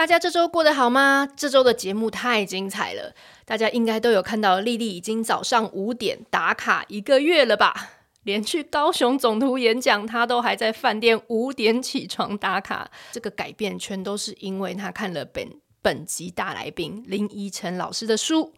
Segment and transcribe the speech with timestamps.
[0.00, 1.28] 大家这周过得好吗？
[1.36, 3.14] 这周的节目太精彩了，
[3.44, 7.90] 大家应该都有看到，丽丽已经早上五点打卡一个月了吧？
[8.22, 12.90] 连去高雄总图演讲，她都还在饭店五点起床打卡。
[13.12, 15.46] 这个改变全都是因为她看了本
[15.82, 18.54] 本集大来宾林依晨老师的书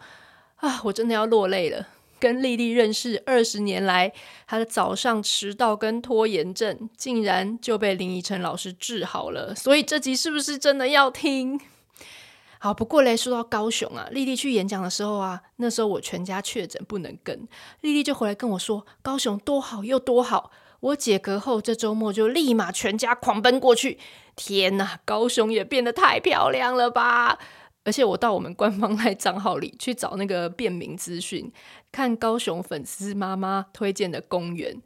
[0.59, 0.81] 啊！
[0.85, 1.89] 我真的要落泪了。
[2.23, 4.13] 跟丽丽认识二十年来，
[4.47, 9.53] 她的早上迟到跟拖延症，竟然就被林依晨老师治好了。
[9.57, 11.61] 所以这集是不是真的要听？
[12.61, 17.49] 好，不过嘞，说到高雄啊，丽丽去演讲的时候啊，那时候我全家确诊不能跟，
[17.81, 20.53] 丽丽就回来跟我说，高雄多好又多好。
[20.79, 23.99] 我解隔后这周末就立马全家狂奔过去。
[24.35, 27.39] 天哪，高雄也变得太漂亮了吧！
[27.85, 31.53] 而且我到我们官方赖账号里去找那个便民资讯，
[31.91, 34.81] 看高雄粉丝妈妈推荐的公园，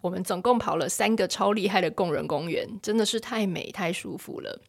[0.00, 4.60] 我们总共跑了三个超厉害的共人公园，真的是太美太舒服了。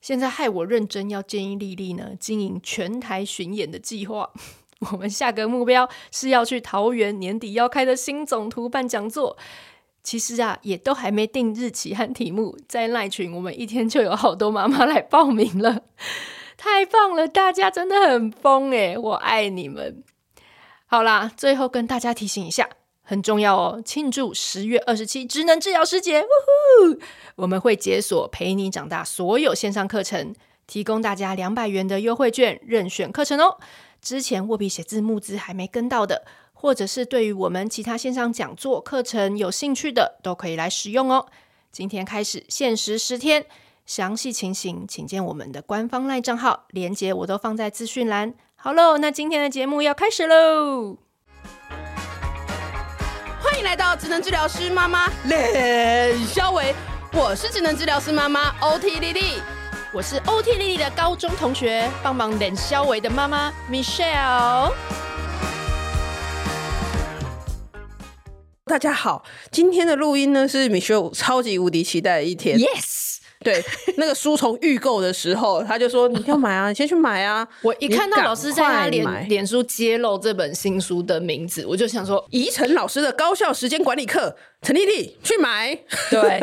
[0.00, 4.30] 现在害我认真要建议丽丽呢，经营全台巡演的计划。
[4.90, 9.36] 我们下个目标是要去桃园年底要开的新总图办讲座。
[10.02, 15.82] 其实啊，也都还没定日期和题目，在赖群我们一天就有好多妈妈来报名了。
[16.62, 20.04] 太棒了，大家真的很疯诶，我爱你们！
[20.84, 22.68] 好啦，最后跟大家提醒一下，
[23.02, 27.00] 很重要哦，庆祝十月二十七职能治疗师节，呜呼！
[27.36, 30.34] 我们会解锁陪你长大所有线上课程，
[30.66, 33.56] 提供大家两百元的优惠券任选课程哦。
[34.02, 41.24] 之前握笔写字募资还没跟到的，或者是对于我们其他线上讲座课程有兴趣的，都可以来使用哦。
[41.72, 43.46] 今天开始限时十天。
[43.90, 48.32] 详细情形，请见我们的官方 LINE 账号，连接我都放在资讯栏。
[48.54, 50.96] 好喽，那今天的节目要开始喽！
[53.40, 56.72] 欢迎来到职能治疗师妈妈练肖维，
[57.12, 59.42] 我是职能治疗师妈妈 OT 丽丽，
[59.92, 64.72] 我是 OT 丽丽的高中同学，帮忙练肖维的妈妈 Michelle。
[68.66, 72.56] 大家好，今天的录音呢是 Michelle 超级无敌期待的一天。
[72.56, 72.99] Yes。
[73.42, 73.64] 对，
[73.96, 77.46] 那个书从预购的时候，他就说你要买啊，你先去买啊。
[77.62, 85.74] 我一看到老师在他脸脸书揭露这本新书的名字，我就想说，宜晨老师的高效时间管理课，陈丽丽去买。
[86.10, 86.40] 对，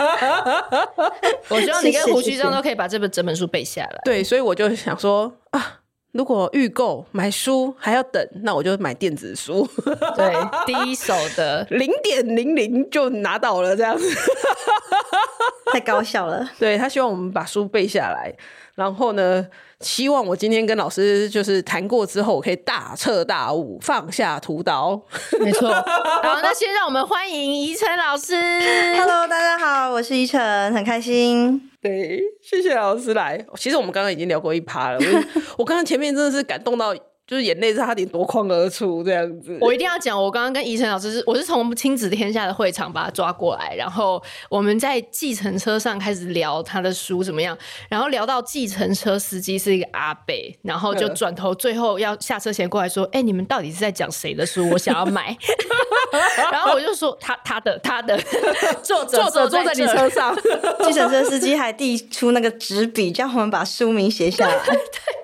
[1.48, 4.00] 我希望你跟胡旭章都可以把这本整本书背下来。
[4.04, 5.79] 对，所以我就想说啊。
[6.12, 9.68] 如果预购买书还要等，那我就买电子书。
[10.16, 10.34] 对，
[10.66, 14.04] 第一手的 零点零零就拿到了，这样子
[15.72, 16.50] 太高效了。
[16.58, 18.34] 对，他希望我们把书背下来，
[18.74, 19.46] 然后呢，
[19.80, 25.00] 希望我今天跟老师就是谈过之后，我可以大彻大悟，放下屠刀。
[25.40, 25.72] 没错。
[25.72, 28.34] 好，那先让我们欢迎宜晨老师。
[28.98, 31.70] Hello，大家好，我是宜晨，很开心。
[31.80, 33.42] 对，谢谢老师来。
[33.56, 34.98] 其实我们刚刚已经聊过一趴了。
[34.98, 36.94] 我 我刚刚前面真的是感动到。
[37.30, 39.56] 就是眼泪差点夺眶而出这样子。
[39.60, 47.56] 我一定要讲，我刚刚跟宜晨老师是，我是从亲子天下的会场把他抓过来，然后我们在计程车上开始聊他的书怎么样，
[47.88, 54.68] 然后聊到计程车司机是一个阿伯，然后就转头最后要下车前过来说：“哎、欸，你们到底是在讲谁的书？
[54.70, 55.36] 我想要买。”
[56.50, 58.18] 然后我就说：“他他的他的
[58.82, 60.36] 作者作者坐在你车上。
[60.82, 64.58] ”计程车司机还递出那个纸笔，叫我们把书名写下来。
[64.66, 64.76] 对。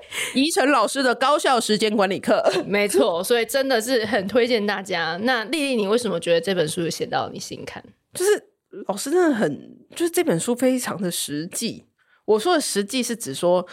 [0.35, 5.19] 宜晨老师的高效时间管理课， 没错，所以真的是很推荐大家。
[5.23, 7.83] 那丽丽，你为什么觉得这本书写到你心坎？
[8.15, 8.43] 就是
[8.87, 11.85] 老师真的很，就是这本书非常的实际。
[12.25, 13.67] 我说的实际是指说，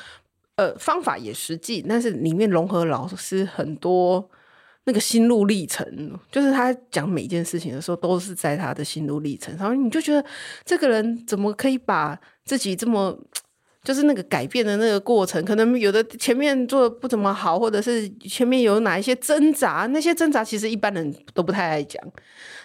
[0.56, 4.30] 呃，方法也实际，但是里面融合老师很多
[4.86, 9.56] 那个心路历程，就是他讲每件事情的时候，都是在他的心路历程。
[9.58, 10.24] 然后你就觉得
[10.66, 13.18] 这个人怎么可以把自己这么。
[13.84, 22.02] 就是那个改变的那个过程，可能有的前面做的不怎么好，或者是前面有哪一些挣扎，那些挣扎其实一般人都不太爱讲，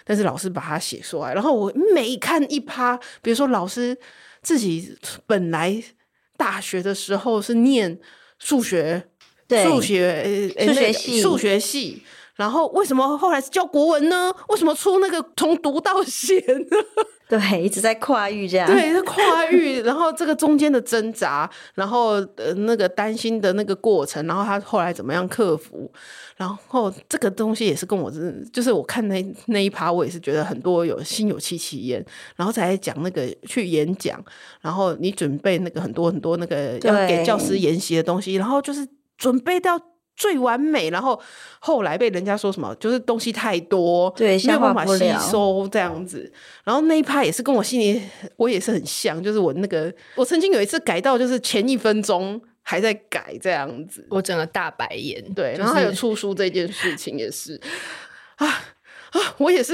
[0.05, 3.97] 但是老师把它写出来，然后我每看一趴，比如说老师
[4.41, 4.97] 自己
[5.27, 5.83] 本来
[6.37, 7.99] 大学的时候是念
[8.37, 9.03] 数学，
[9.45, 12.01] 对，数学，数学系，数学系。
[12.39, 14.33] 然后为什么后来是教国文呢？
[14.47, 16.77] 为什么出那个从读到写呢？
[17.27, 18.65] 对，一直在跨域这样。
[18.65, 25.91] 对，是跨域， 然后这个中间的挣扎，然后呃那个担心的那个过程，然后他后来怎么样克服？
[26.37, 32.03] 然后这个东西也是跟我是，就是我看那那一趴，我也是觉得很多有心有戚戚焉。
[32.37, 34.23] 然后才讲那个去演讲，
[34.61, 38.87] 然后你准备那个很多很多那个要给教师研习的东西，然后就是
[39.17, 39.77] 准备到。
[40.19, 41.19] 最完美，然后
[41.59, 46.31] 后来被人家说什么，就是东西太多，对，没有办法吸收这样子。
[46.65, 48.01] 然后那一趴也是跟我心里，
[48.35, 55.23] 我也是很像，就是我那个，我曾经有一次改到就是前一分钟还在改这样子，我整个大白眼。
[55.33, 57.59] 对，然后还有出书这件事情也是
[58.35, 58.45] 啊。
[58.45, 59.73] 啊，我也是。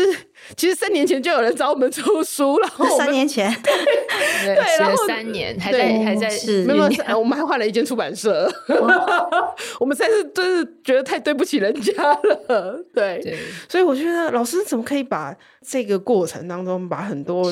[0.55, 2.69] 其实三年前就有人找我们出书了。
[2.97, 6.83] 三年前， 对，然后三年，还在还在是，没有，
[7.17, 8.51] 我们还换了一间出版社。
[9.79, 12.83] 我们实在是真是觉得太对不起人家了。
[12.93, 13.37] 对，对，
[13.67, 17.51] 所以我觉得老师怎么可以把这个过程当中把很多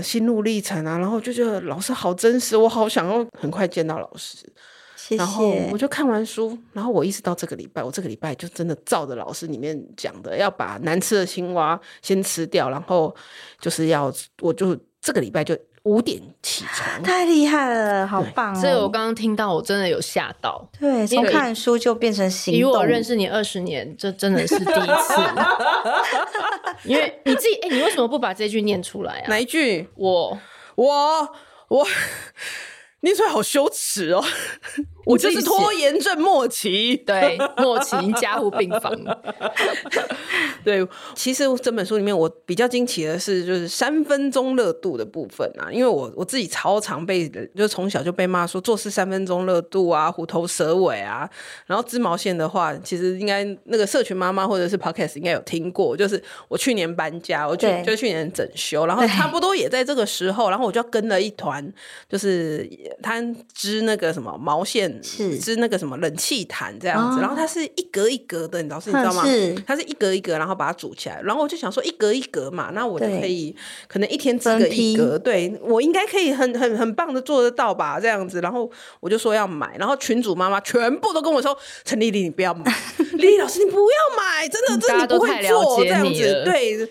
[0.00, 4.38] 心路历程啊，然后就觉得老师好真实，我好想要很快见到老师。
[5.06, 5.16] 谢谢。
[5.16, 13.14] 然后我就看完书，然后我一直到这个礼拜，我这个礼拜就真的照着老师里面讲的，要把难吃的青蛙先吃掉，然后
[13.60, 14.10] 就是要，
[14.40, 18.58] 我就这个礼拜就五点起床，太厉害了，好棒哦！
[18.58, 20.66] 所以我刚刚听到，我真的有吓到。
[20.80, 22.60] 对，从看书就变成行动。
[22.60, 25.14] 以我认识你二十年，这真的是第一次。
[26.88, 29.28] 因为你自己，哎，你为什么不把这句念出来啊？
[29.28, 29.86] 哪一句？
[29.96, 30.38] 我
[30.76, 31.28] 我
[31.68, 31.84] 我。
[31.84, 32.73] 念
[33.12, 34.24] 出来好羞耻哦！
[35.04, 38.92] 我就是拖延症末期，对，末期加护病房。
[40.64, 51.28] 对，其实这本书里面我比较惊奇的是，就是三分钟热度的部分啊，因为我我自己超常被，就从小就被骂说做事三分钟热度啊，虎头蛇尾啊。
[51.66, 61.70] 然后织毛线的话，其实应该那个社群妈妈或者是 Podcast 应该有听过，就是我去年搬家，我去就去年整修，然后差不多也在这个时候，然后我就要跟了一团，
[62.08, 62.66] 就是
[63.02, 63.20] 他
[63.52, 64.93] 织那个什么毛线。
[65.02, 69.24] 是是那个什么冷气毯这样子，哦、然后它是一格一格的，你知道是你知道吗？
[69.24, 71.20] 是它是一格一格，然后把它组起来。
[71.22, 73.54] 然后我就想说一格一格嘛，那我就可以
[73.88, 77.98] 可能一天织个一格，对我应该可以很很很棒的做得到吧？
[78.00, 78.70] 这样子，然后
[79.00, 82.64] 我就说要买，然后群主妈妈全部都跟我说：“陈丽丽，你不要买，
[83.14, 86.88] 丽丽老师你不要买，真的，真的你不会做这样子。”对。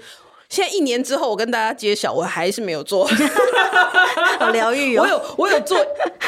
[0.53, 3.09] 现在一年之后，我跟大家揭晓，我还是没有做，
[4.37, 5.01] 好疗愈哦。
[5.01, 5.75] 我有我有做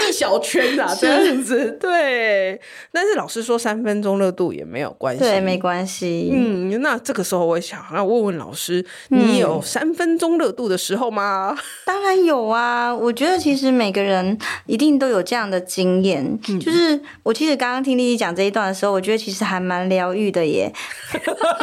[0.09, 2.59] 一小圈啊， 这样子对。
[2.91, 6.31] 但是老师说三分钟热度也没有关系，对，没关系。
[6.33, 11.55] 嗯，那这个时候我想要问问老师，你有三分钟热度的时候吗？
[11.85, 12.95] 当然有啊。
[12.95, 14.35] 我觉得其实每个人
[14.65, 20.73] 一定都有这样的经验，嗯、就是我其实刚刚听丽丽讲这一段的时候，我觉得其实还蛮疗愈的耶。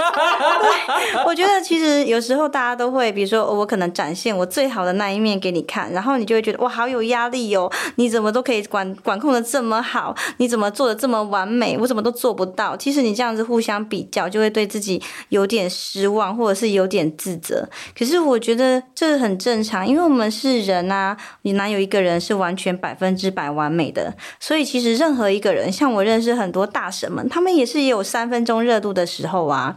[1.26, 2.51] 我觉得其实有时候。
[2.52, 7.72] 大家都会，比如说我可能展现我最好的那一面给你看，然后你就会觉得哇，好有压力哦！
[7.96, 10.14] 你怎么都可以管管控的这么好？
[10.36, 11.78] 你怎么做的这么完美？
[11.80, 12.76] 我怎么都做不到？
[12.76, 17.66] 其实你这样子互相比较，就会对自己有点失望，或者是有点自责。
[17.98, 24.12] 可是我觉得这很正常，因为我们是人啊，你哪有一个人是完全百分之百完美的？
[24.38, 29.74] 所以其实任何一个人，像我认识很多大神们，他们也是也有三分钟热度的时候啊。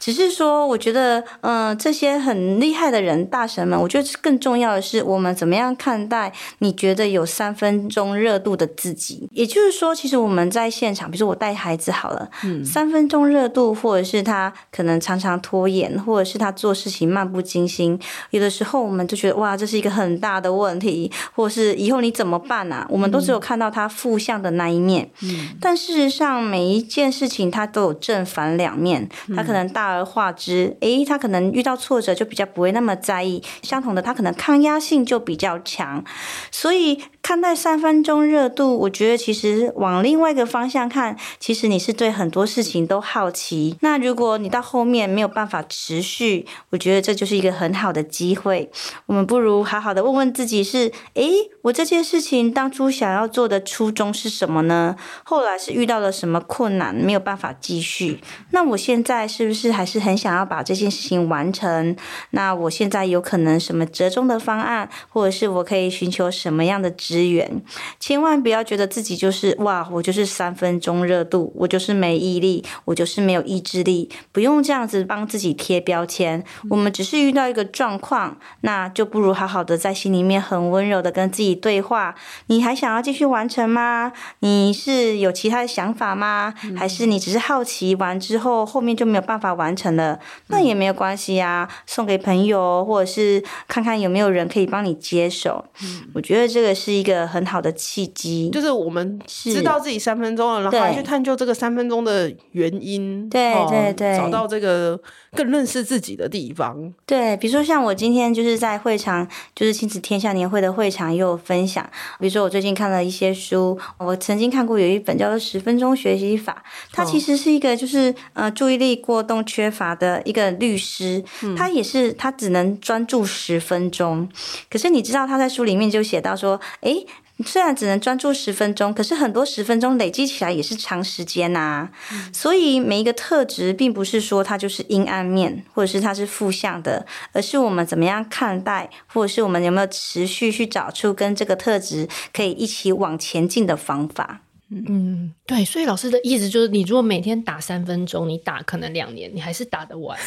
[0.00, 2.13] 只是说，我觉得，嗯、这些。
[2.18, 9.28] 很厉害的人，大神们，我觉得更重要的是，我们怎么样看待你觉得有三分钟热度的自己？
[9.32, 17.98] 也就是说，其实我们在现场，比如说我带孩子好了，嗯，三分钟热度，或者是他可能常常拖延，或者是他做事情漫不经心，
[18.30, 22.86] 有的时候我们就觉得哇，这是一个很大的问题，或者是以后你怎么办啊？
[22.88, 32.03] 我们都只有看到他负向的那一面，嗯，但事实上每一件事情它都有正反两面，他可能大而化之，诶，他可能遇到挫折。
[32.04, 36.04] 者就比较不会那么在意，相同的，他可能抗压性就比较强，
[36.50, 43.76] 所以看待三分钟热度，我觉得其实往另外一个方向看，其实你是对很多事情都好奇。
[43.80, 48.70] 那如果你到后面没有办法持续，我觉得这就是一个很好的机会。
[49.06, 51.30] 我们不如好好的问问自己：是，诶，
[51.62, 54.96] 我这件事情当初想要做的初衷是什么呢？
[55.24, 58.20] 后来是遇到了什么困难，没有办法继续？
[58.50, 61.83] 那我现在是不是还是很想要把这件事情完成？
[62.30, 67.62] 那我现在有可能什么折中的方案，或者是我可以寻求什么样的资源？
[67.98, 74.10] 千万不要觉得自己就是哇，我就是三分钟热度，我就是没毅力，我就是没有意志力。
[74.32, 76.44] 不用这样子帮自己贴标签。
[76.70, 82.14] 我们只是遇到一个状况，那就不如好好的在心里面很温柔的跟自己对话。
[82.46, 84.12] 你还想要继续完成吗？
[84.40, 86.54] 你是有其他的想法吗？
[86.76, 90.18] 还是你只是好奇完之后后面就没有办法完成了？
[90.48, 91.68] 那也没有关系呀。
[91.86, 95.64] 送给朋友，或者是看看有没有人可以帮你接手。
[95.82, 104.98] 嗯，我觉得这个是一个很好的契机，就是我们知道自己三分钟了，然后还去探究这个三分钟的原因，对对对，找到这个
[105.32, 106.92] 更认识自己的地方。
[107.06, 111.84] 对，比如说像我今天就是在会场，就是亲子天下年会的会场也有分享。
[112.18, 121.22] 比如说我最近看了一些书，我曾经看过有一本叫做《十分钟学习法》，它其实是一个就是呃注意力过动缺乏的一个律师，
[121.56, 124.28] 他也是他只能专注十分钟，
[124.70, 127.06] 可是你知道他在书里面就写到说，诶。
[127.44, 131.90] 虽然只能专注十分钟，可是很多十分钟累积起来也是长时间呐、啊。
[132.12, 144.42] 嗯、所以每一个特质，并不是说它就是阴暗面，或者是它是负向的，而是我们怎么样看待，或者是我们有没有持续去找出跟这个特质可以一起往前进的方法。
[144.70, 150.18] 嗯，对，所以老师的意思就是，你如果每天打三分钟，你打可能两年，你还是打得完。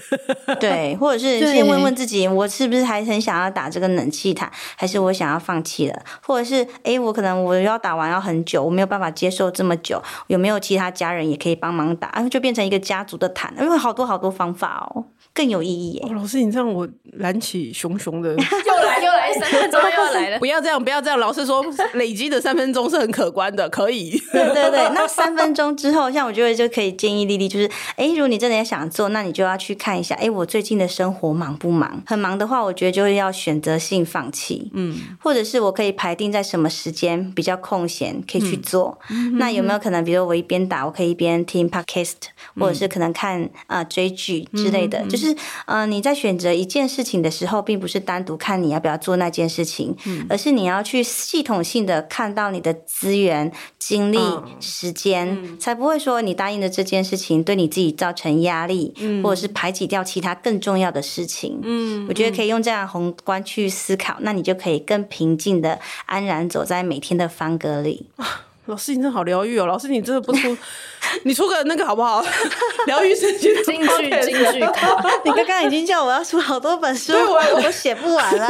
[0.60, 6.02] 对， 或者是先问问自己，我是不是还很想要打这个冷气毯，还是我想要放弃了？
[6.22, 12.22] 或者是，哎，我可能我要打完要很久，我没有办法接受这么久，有没有其他家人也可以帮忙打？
[12.28, 15.06] 就变成一个家族的毯，因为好多好多方法哦。
[15.34, 16.06] 更有意义耶！
[16.08, 20.38] 哦，老师，你这样我燃起熊熊的， 又来又来，三分钟又来了。
[20.40, 21.18] 不要这样，不要这样。
[21.18, 24.10] 老师说，累积的三分钟是很可观的，可以。
[24.32, 32.02] 对对对，那三分钟之后，像我觉得就可以建议丽丽，就是，哎，如果你真的也想做，那你就要去看一下，哎，我最近的生活忙不忙？
[32.06, 38.98] 很忙的话，我觉得就是要选择性放弃，嗯，或者是我可以排定在什么时间比较空闲，可以去做。
[39.10, 42.14] 嗯、那有没有可能，比如我一边打，我可以一边听 podcast，
[42.58, 45.27] 或者是可能看啊、呃、追剧之类的，嗯、就是。
[45.32, 61.60] 嗯、呃，你在选择一件事情的时候，并不是单独看你要不要做那件事情，嗯、而是你要去系统性的看到你的资源、精力、嗯、时间，嗯、才不会说你答应的这件事情对你自己造成压力，嗯、或者是排挤掉其他更重要的事情。
[61.62, 68.06] 嗯，我觉得可以用这样宏观去思考，那你就可以更平静的安然走在每天的方格里。
[68.68, 69.64] 老师，你真的好疗愈哦！
[69.66, 70.54] 老师，你真的不出，
[71.24, 72.22] 你出个那个好不好？
[72.86, 74.60] 疗愈神经金句，金句。
[75.24, 78.46] 你刚刚已经叫我要出好多本书，我我都写不完了。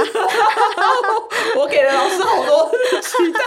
[1.57, 2.69] 我给了老师好多
[3.01, 3.41] 期待，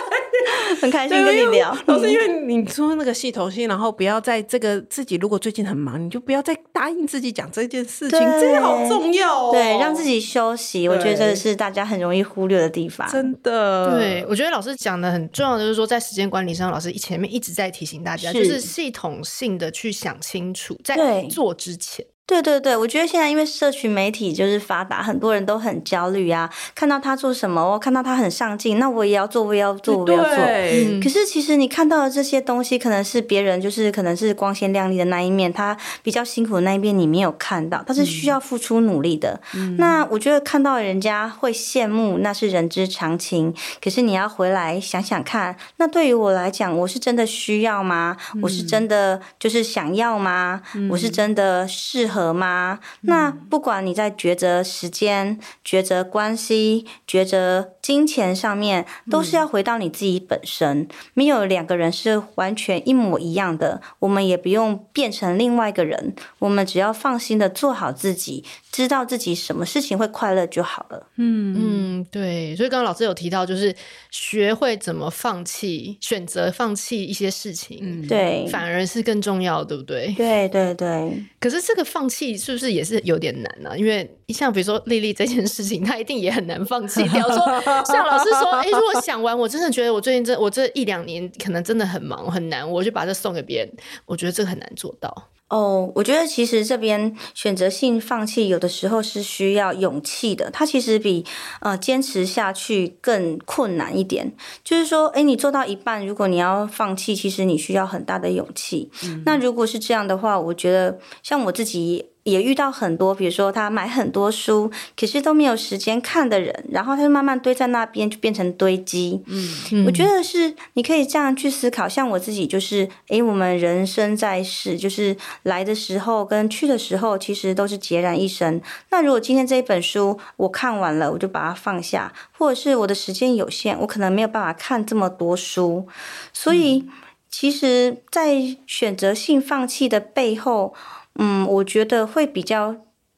[0.81, 1.75] 很开心跟你聊。
[1.87, 9.51] 老师，因为你说那个系统性，然后不要在这个自己如果最近很忙，你就不要再答应自己讲这件事情，这个好重要哦。
[9.51, 13.05] 对，让自己休息，我觉得这是大家很容易忽略的地方。
[13.11, 16.60] 真的，对，我觉得老师讲的很重要的就是说，在时间管理上。
[16.61, 20.95] 张老师前面一直在提醒大家，是就是系统性的去想清楚，在
[21.29, 22.05] 做之前。
[22.27, 26.49] 对对对，我觉得现在因为社群媒体就是发达，很多人都很焦虑啊。
[26.73, 30.35] 看到他做什么，我看到他很上进，那我也要做，我也要做，我也要做。
[30.37, 39.41] 嗯、可是其实你看到的这些东西，可能是别人就是可能是光鲜亮丽的那一面，他比较辛苦的那一面你没有看到，他是需要付出努力的。
[39.53, 43.53] 嗯、那我觉得看到人家会羡慕，那是人之常情。
[43.83, 48.15] 可是你要回来想想看，那对于我来讲，我是真的需要吗？
[48.35, 50.61] 嗯、我是真的就是想要吗？
[50.75, 52.79] 嗯、我是真的适合吗？
[53.01, 60.87] 那不管你在抉择时间、抉择关系、抉择金钱上面，都是要回到你自己本身。
[61.13, 66.13] 没有两个人是完全一模一样的，我们也不用变成另外一个人。
[66.39, 71.07] 我们只要放心的做好自己，知道自己什么事情会快乐就好了。
[71.17, 72.55] 嗯嗯，对。
[72.55, 73.75] 所以刚刚老师有提到，就是
[74.09, 80.13] 学会怎么放弃，选择放弃一些事情，嗯，对，反而是更重要，对不对？
[80.17, 81.23] 对对对。
[81.39, 83.75] 可是这个放弃是不是也是有点难呢、啊？
[83.75, 87.27] 因为像比如说丽丽这件事情，她一定也很难放弃掉。
[87.31, 93.71] 说 像老师说，哎、欸，如果想完，我真的觉得我最近这我这一两年可能真的很忙很难，我就把这送给别人，
[94.05, 95.09] 我觉得这个很难做到。
[95.49, 101.25] 哦，oh, 我觉得其实这边选择性放弃有的时候是需要勇气的，它其实比
[101.59, 104.31] 呃坚持下去更困难一点。
[104.63, 108.89] 就是说，诶，你做到一半，如果你要放弃，其实你需要很大的勇气。
[109.03, 112.10] 嗯、那如果是这样的话，我觉得像我自己。
[112.23, 119.23] 也遇到很多，比如说他买很多书， 可是都没有时间看的人，然后他就慢慢堆在那边，就变成堆积。
[119.25, 121.89] 嗯，我觉得是你可以这样去思考。
[121.89, 128.61] 像我自己就是，诶，我们人生在世，就是来的时候跟去的时候，其实都是孑然一身。
[128.91, 135.87] 那如果今天这一本书我看完了，我就把它放下，或者是我的时间有限，我可能没有办法看这么多书，
[136.31, 136.87] 所以
[137.31, 140.75] 其实，在选择性放弃的背后。
[140.75, 142.77] 嗯，嗯我觉得会比较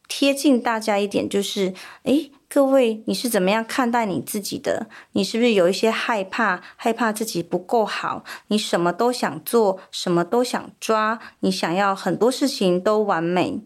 [0.10, 4.88] 贴近大家一点，就是，诶，各位，你是怎么样看待你自己的？
[5.13, 8.25] 你是不是有一些害怕，害怕自己不够好？
[8.48, 13.62] 你什么都想做，什么都想抓，你想要很多事情都完美。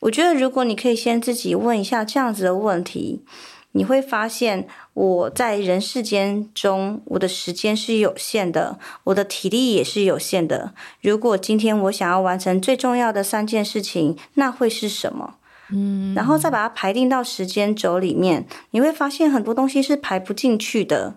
[0.00, 3.24] 我觉得，如果你可以先自己问一下这样子的问题。
[3.72, 10.74] 你会发现，我在人世间中，我的时间是有限的，我的体力也是有限的。
[11.00, 15.34] 如果今天我想要完成最重要的三件事情，那会是什么？
[15.72, 21.14] 嗯，然后再把它排定到时间轴里面，你会发现很多东西是排不进去的。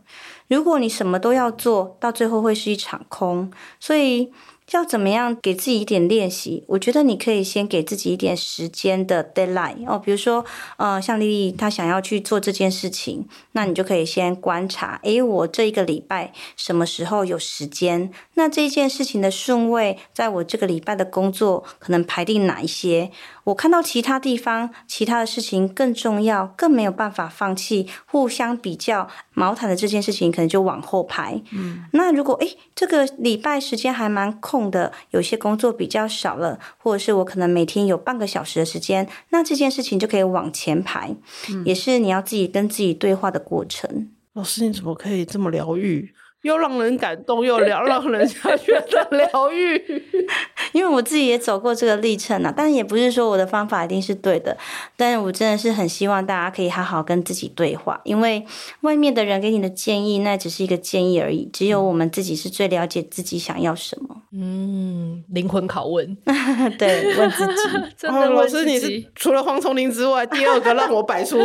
[0.47, 3.51] 如果你什么都要做，到最后会是一场空。
[3.79, 4.31] 所以。
[4.71, 6.63] 要怎么样给自己一点练习？
[6.67, 10.43] 我觉得你可以先给自己一点时间的 deadline 哦，比如说，
[10.77, 18.11] 呃，像丽丽她想要去做这件事情，那你就可以先观察，诶，我这一个礼拜什么时候有时间？
[18.35, 23.11] 那这件事情的顺位，在我这个礼拜的工作可能排定哪一些？
[23.45, 27.87] 我看到其他地方，其他的事情更重要，更没有办法放弃。
[28.05, 31.41] 互相比较，毛毯的这件事情可能就往后排。
[31.51, 41.15] 嗯，那如果诶，这个礼拜时间还蛮空的，有些工作比较少了，或者是我可能每天有半个小时的时间，那这件事情就可以往前排。
[41.49, 44.09] 嗯，也是你要自己跟自己对话的过程。
[44.33, 46.13] 老师，你怎么可以这么疗愈？
[46.43, 50.03] 又让人感动，又疗让人家觉得疗愈。
[50.71, 54.55] 因为我自己也走过这个历程啊，但也不是说我的方法一定是对的。
[54.95, 58.45] 但我真的是很希望大家可以好好跟自己对话，因为
[58.81, 61.49] 外面的人给你的建议，那只是一个建议而已。
[61.53, 64.17] 只有我们自己是最了解自己想要什么。
[64.33, 66.17] 嗯，灵魂拷问，
[66.77, 67.53] 对，问自己。
[67.97, 68.73] 真的问自己。
[68.73, 71.37] 老师，你是除了黄崇林之外，第二个让我摆出。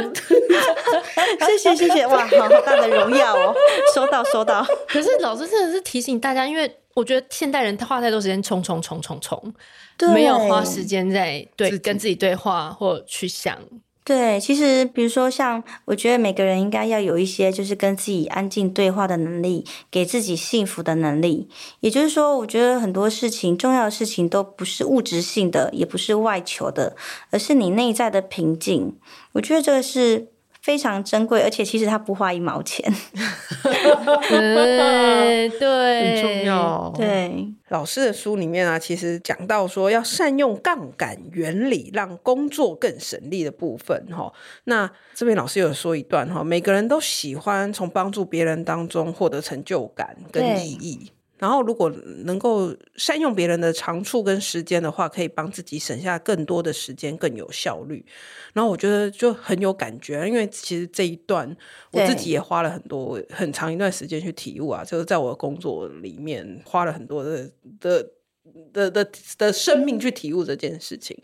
[1.46, 3.54] 谢谢谢谢，哇，好好大的荣耀哦！
[3.94, 4.66] 收到收到。
[4.92, 9.54] 可是老师真的是提醒大家，因为我觉得现代人他花太多时间冲冲冲冲冲，
[10.14, 13.58] 没有花时间在对自跟自己对话或去想。
[14.02, 21.50] 对，其实比如说像我觉得每个人应该要有一些就是跟自己安静对话的能力，给自己幸福的能力。
[21.80, 26.96] 也就是说，我觉得很多事情重要的事情都不是物质性的，也不是外求的，
[27.30, 28.96] 而是你内在的平静。
[29.32, 30.28] 我觉得这个是。
[30.60, 32.92] 非常珍贵，而且其实他不花一毛钱。
[34.28, 36.92] 对对，很重要。
[36.96, 44.06] 对，老师的书里面啊，其实讲到说要善用杠杆原理，让工作更省力的部分。
[44.10, 44.32] 哈，
[44.64, 51.10] 那这边老师有说一段哈，每个人都喜欢从帮助别人当中获得成就感跟意义。
[51.38, 51.88] 然后，如果
[52.24, 58.04] 能够善用别人的长处跟时间的话，可以帮自己省下更多的时间，更有效率。
[58.52, 61.56] 然后我觉得就很有感觉，因为其实这一段
[61.92, 68.10] 我自己也花了很多很长一段时间去体悟啊，就是在我的工作里面花了很多的的
[68.72, 71.16] 的的的生命去体悟这件事情。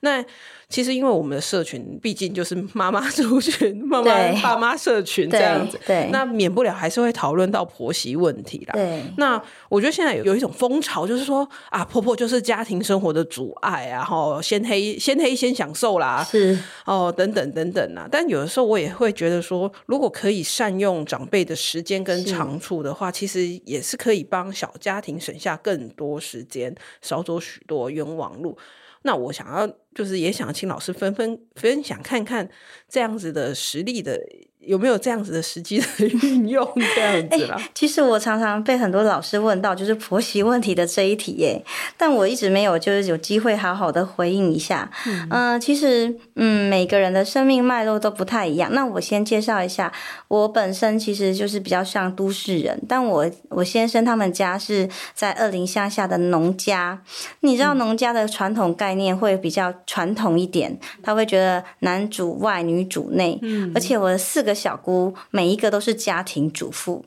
[0.00, 0.24] 那。
[0.70, 8.74] 其实，因为我们的社群毕竟就是妈妈族群、妈妈爸妈社群这样子，对，对，那免不了还是会讨论到婆媳问题啦。
[8.74, 18.06] 对，那我觉得现在有有一种风潮，就是说啊，婆婆就是家庭生活的阻碍啊，哈，先黑先黑先享受啦，是哦，等等等等啊。
[18.08, 28.58] 但有的时候我也会觉得说，如果可以善用长辈的时间跟长处的话，其实也是可以帮小家庭省下更多时间，少走许多冤枉路。
[29.02, 29.66] 那我想要，
[30.00, 32.48] 就是也想请老师分分分享看看
[32.88, 34.18] 这样子的实力的。
[34.60, 35.86] 有没有这样子的实际的
[36.22, 36.62] 运用
[36.94, 37.56] 这样子啦？
[37.56, 41.64] 欸，其实我常常被很多老师问到，就是婆媳问题的这一题耶，
[41.96, 44.90] 但我一直没有就是有机会好好的回应一下。
[45.06, 48.70] 嗯，呃，其实嗯，每个人的生命脉络都不太一样。
[48.74, 49.90] 那我先介绍一下，
[50.28, 57.02] 我本身其实就是比较像都市人，但我我先生他们家是在二林乡下的农家。
[57.40, 63.36] 你知道农家的传统概念会比较传统一点，他会觉得男主外女主内。
[63.42, 64.54] 嗯，而且我的四个。
[64.60, 67.02] 小姑每一个都是家庭主妇，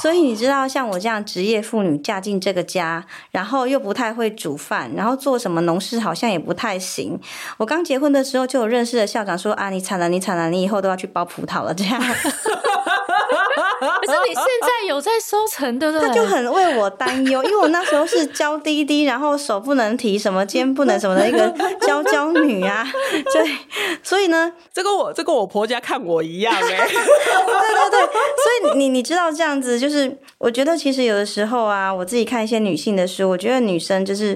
[0.00, 7.18] 所以你知道，像我这样职业妇女嫁进这个家，然后又不太会煮饭，然后做什么农事好像也不太行。
[7.56, 12.00] 我刚结婚的时候就有认识的校长说：“啊，你惨了，你惨了，你以后都要去包葡萄了。”这样。
[14.06, 21.48] 可是你现在有在收成对不对，他就很为我担忧，因为我那时候是娇滴滴，然后手不能提，什么肩不能什么的一个
[21.86, 22.86] 娇娇女啊，
[23.32, 23.56] 对，
[24.02, 34.34] 所以呢，这跟我这跟我婆家看我一样哎，对对对，所以你你知道这样子，就是我觉得其实有的时候啊，我自己看一些女性的书，我觉得女生就是，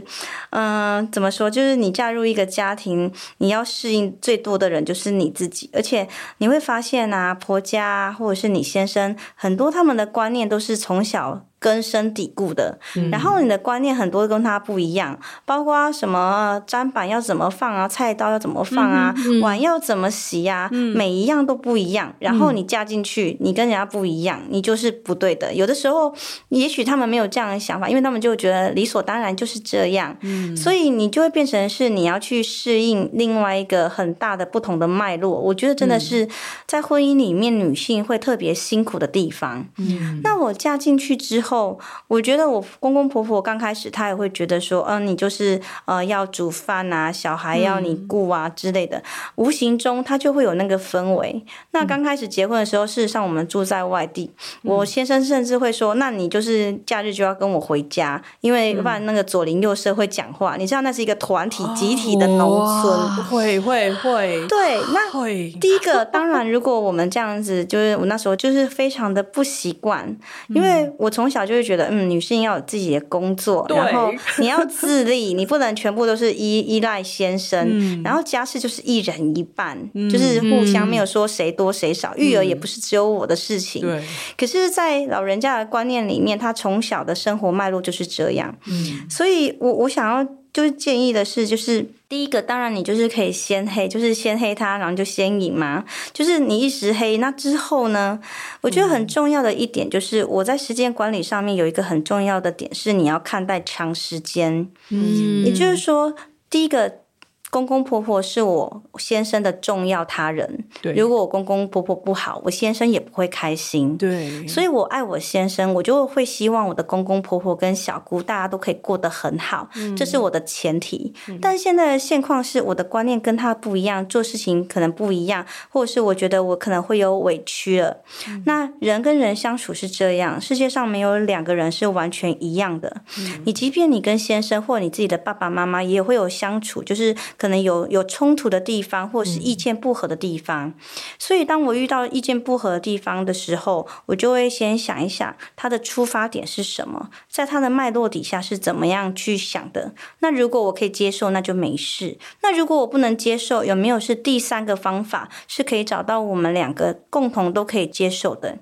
[0.50, 9.16] 嗯、呃，怎么说，就是你嫁入一个家庭，你要适应最多的人就是你自己，而且你会发现啊，婆家或者是你先生。
[9.40, 22.14] 很多他们的观念都是从小根深蒂固的，嗯、然后你的观念很多跟他不一样，包括什么砧板要怎么放啊，菜刀要怎么放啊，嗯嗯、碗要怎么洗啊，嗯、每一样都不一样。
[22.20, 25.52] 然后你嫁进去，你跟人家不一样，你就是不对的。
[25.52, 26.14] 有的时候，
[26.50, 35.30] 也许他们没有这样的想法，因为他们就觉得理所当然就是这样，嗯、所以你就会变成是你要去适应另外一个很大的不同的脉络。
[35.30, 36.28] 我觉得真的是
[36.68, 39.66] 在婚姻里面，女性会特别辛苦的地方。
[39.78, 41.47] 嗯、那我嫁进去之后。
[41.48, 49.02] 后，我觉得我公公婆婆刚开始，他也会觉得说，嗯、呃，你就是呃要煮饭啊，小孩要你顾啊之类的，嗯、
[49.36, 51.42] 无形中他就会有那个氛围。
[51.70, 54.30] 那刚开始结婚的时候，事实上我们住在外地，
[54.62, 60.56] 嗯、我先生甚至会说，那你就是假日就要跟我回家，因为不然那个左邻右舍会讲话。
[60.58, 70.14] 你知道那是一个团体集体的农村，会会会，对，那会第一个当然，如果我们这样子，就是我那时候就是非常的不习惯，
[70.48, 71.37] 因为我从小。
[71.46, 83.82] 就会觉得，嗯，女性要有自己的工作，然后你要自立，你不能全部都是依依赖先生，嗯、然后家事就是一人一半，嗯、就是互相没有说谁多谁少，嗯、育儿也不是只有我的事情。
[83.82, 84.02] 对，
[84.36, 90.37] 可是，在老人家的观念里面，他从小的生活脉络就是这样，嗯，所以我我想要。
[90.52, 95.84] 就是建议的是，就是第一个，当然你就是可以先黑，就是先黑他，然后就先赢嘛。
[96.12, 98.20] 就是你一时黑，那之后呢？
[98.62, 104.70] 我觉得很重要的一点就是，我在时间管理上面有一个很重要的点是，你要看待长时间。
[104.90, 106.14] 嗯，也就是说，
[106.48, 107.07] 第一个。
[107.50, 110.66] 公公婆婆是我先生的重要他人。
[110.82, 113.96] 对，如果我公公婆婆不好，我先生也不会开心。
[113.96, 121.14] 对，所以我爱我先生，我就会希望我的公公婆婆跟小姑大家都可以过得很好，嗯、这是我的前提。
[121.28, 127.96] 嗯、但现在的现况是我的观念跟他不一样，做事情可能不一样，或者是我觉得我可能会有委屈了。
[128.28, 133.02] 嗯、那人跟人相处是这样，世界上没有两个人是完全一样的。
[133.18, 137.16] 嗯、你即便你跟先生或你自己的爸爸妈妈也会有相处，就是。
[137.38, 140.74] 可能有有冲突的地方，或是意见不合的地方，嗯、
[141.18, 149.92] 所以当我遇到意见不合的地方的时候，我就会先想一想他的出发点是什么，在他的脉络底下是怎么样去想的。
[150.18, 158.58] 那如果我可以接受，那就没事；那如果我不能接受，有没有是第三个方法是可以找到我们两个共同都可以接受的？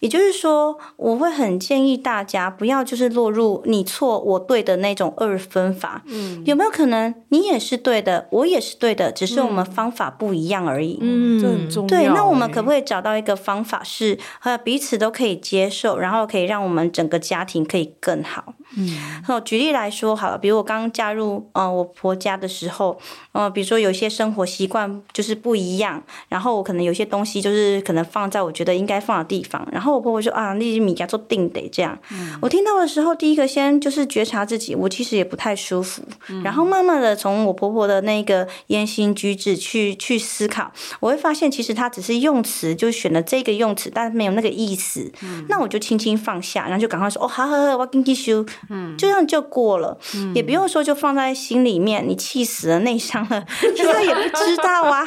[0.00, 6.02] 也就是说，我会很建议大家不要就是落入你错我对的那种二分法。
[6.06, 8.13] 嗯，有没有可能你也是对的？
[8.30, 10.98] 我也是对的，只是我们方法不一样而已。
[11.00, 11.88] 嗯，这很重要。
[11.88, 18.54] 对，那我们可不可以找到一个方法，是和彼此都可以接受，然后可以让我们整个家庭可以更好？
[18.76, 18.88] 嗯，
[19.24, 22.98] 好，举例来说好了，比如我刚加入呃我婆家的时候，
[23.32, 31.96] 呃，比如说有些生活习惯就是不一样，然后我可能有些东西就是可能放在我觉得应该放的地方，然后我婆婆说啊，那些米家做定得这样。
[32.10, 45.12] 嗯，我听到的时候，第一个先就是觉察自己，我其实也不太舒服，嗯，然后慢慢的从我婆婆的那个言行举止去去思考，我会发现其实他只是用词就选了这个用词，但是没有那个意思。
[45.22, 48.46] 嗯，那我就轻轻放下，然后就赶快说哦，好好好，我给你修。
[48.70, 55.04] 嗯，就这样就过了，嗯、也不用说就放在心里面，你气死了、内伤了， 其实他也不知道啊。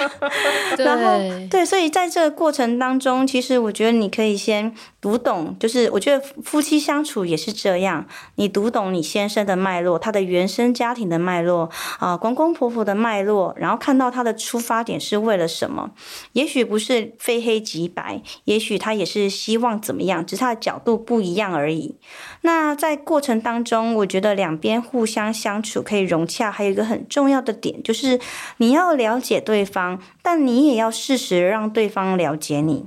[0.76, 8.06] 对 然后，对，所以在这个过程当中，其实我觉得你可以先读懂，就是我觉得夫妻相处也是这样，
[8.36, 15.92] 你读懂你先生的脉络，他的原生家庭的脉络啊、公公婆婆的脉络，然后看到他的出发点是为了什么？
[16.34, 21.96] 也许不是非黑即白，也许他也是希望怎么样，只是他的角度不一样而已。
[22.42, 28.20] 那在过程当中，我觉得两边互相相处可以融洽，还有一个很重要的点就是
[28.58, 32.86] 你要了解对方，但你也要适时让对方了解你。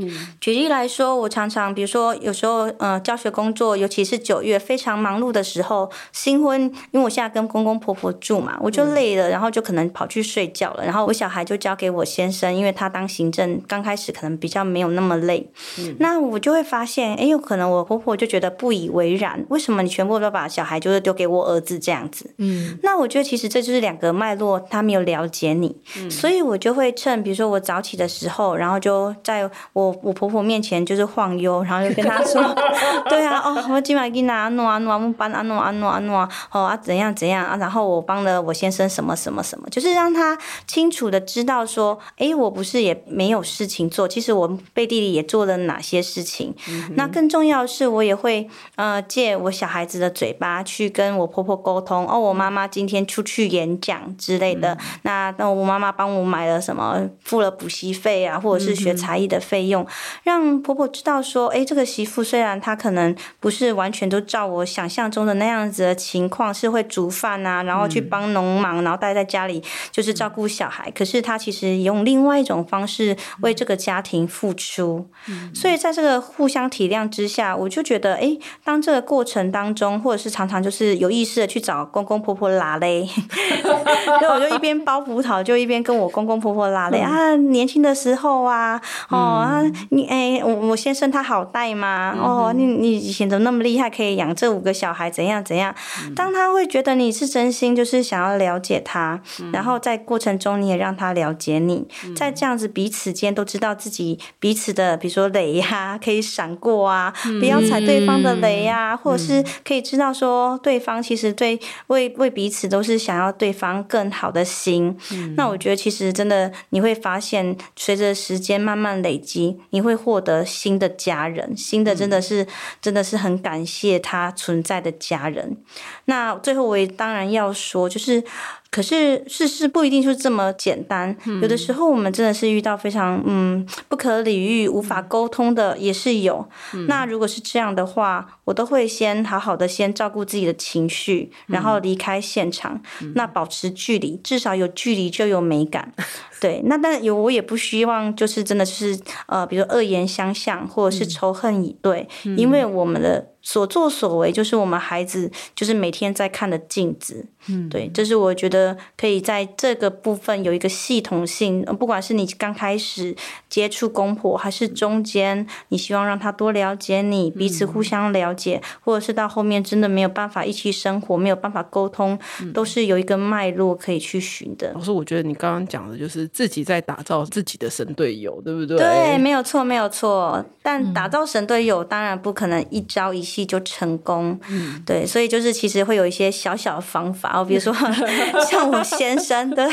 [0.00, 15.50] 嗯，举例来说，我常常，比如说，有时候，呃，教学工作，尤其是九月非常忙碌的时候，新婚，因为我现在跟公公婆婆住嘛，我就累了，然后就可能跑去睡觉了，然后我小孩就交给我先生，因为他当行政，刚开始可能比较没有那么累。
[15.78, 22.30] 嗯，那我就会发现，哎，有可能我婆婆就觉得不以为然，为什么你全部都把小孩就是丢给我儿子这样子？
[22.38, 29.87] 嗯，那我觉得其实这就是两个脉络，他没有了解你，嗯，所以我就会趁，比如说我早起的时候，然后就在我。
[30.02, 32.42] 我婆婆面前就是晃悠，然后就跟她说
[33.08, 46.52] ：“对，哦，我今晚给你啊弄啊弄啊，我们班安弄安弄安弄啊，哦啊怎样怎样啊，然后我帮了我先生什么什么什么，就是让他清楚的知道说，诶，我不是也没有事情做，其实我背地里也做了哪些事情。
[46.68, 52.08] 嗯、那更重要的是，我也会呃借我小孩子的嘴巴去跟我婆婆沟通。
[52.08, 59.68] 哦，我妈妈今天出去演讲之类的，嗯、那那我妈妈帮我买了什么，付了补习费啊，或者是学才艺的费用。
[59.68, 59.86] 用，
[60.22, 75.08] 让婆婆知道说，哎，这个媳妇虽然她可能不是完全都照我想象中的那样子的情况，是会煮饭啊，然后去帮农忙，然后待在家里就是照顾小孩，可是他其实用另外一种方式为这个家庭付出。
[75.54, 83.06] 所以在这个互相体谅之下，我就觉得，哎，当这个过程当中，或者是常常就是有意识的去找公公婆婆拉嘞，
[83.62, 92.16] 所以我就一边包葡萄，就一边跟我公公婆婆拉嘞啊，年轻的时候啊，哦啊，你哎，我我先生他好带吗？
[92.18, 95.74] 哦，你你以前怎么那么厉害，可以养这五个小孩，怎样怎样？
[96.14, 99.20] 当他会觉得你是真心，就是想要了解他，
[99.52, 101.86] 然后在过程中你也让他了解你，
[102.16, 114.96] 在这样子彼此间都知道自己彼此的，比如说雷呀，可以闪过啊，不要踩对方的雷呀，或者是可以知道说对方其实对为为彼此都是想要对方更好的心。
[115.36, 122.46] 那我觉得其实真的你会发现，随着时间慢慢累积，你会获得新的家人，新的真的是
[122.80, 125.58] 真的是很感谢他存在的家人。
[126.04, 128.24] 那最后我也当然要说，就是。
[128.70, 136.46] 可是事事不一定就是这么简单，嗯、有的时候我们真的是遇到非常嗯不可理喻、无法沟通的也是有。
[136.74, 142.80] 嗯、那如果是这样的话，我都会先好好的先照顾自己的情绪，然后离开现场。
[143.00, 145.92] 嗯、那保持距离，至少有距离就有美感。
[146.38, 153.30] 对，那但有我也不希望就是真的是呃，比如恶言相向或者是仇恨以对，嗯、因为我们的。
[153.48, 163.16] 所作所为就是我们孩子就是每天在看的镜子，嗯，对，这是我觉得可以在这个部分有一个系统性，不管是你刚开始
[163.48, 174.74] 接触公婆，还是中间你希望让他多了解你，彼此互相了解，嗯、或者是到后面真的没有办法一起生活，没有办法沟通，嗯、都是有一个脉络可以去寻的。
[174.74, 178.76] 老师，我觉得你刚刚讲的就是自己在打造自己的神队友，对不对？
[178.76, 180.44] 对，没有错，没有错。
[180.62, 183.37] 但打造神队友当然不可能一朝一夕。
[183.44, 187.72] 就成功，嗯，对，所以就是其实会有一些小小的方法哦，比如说
[188.48, 189.66] 像我先生，对，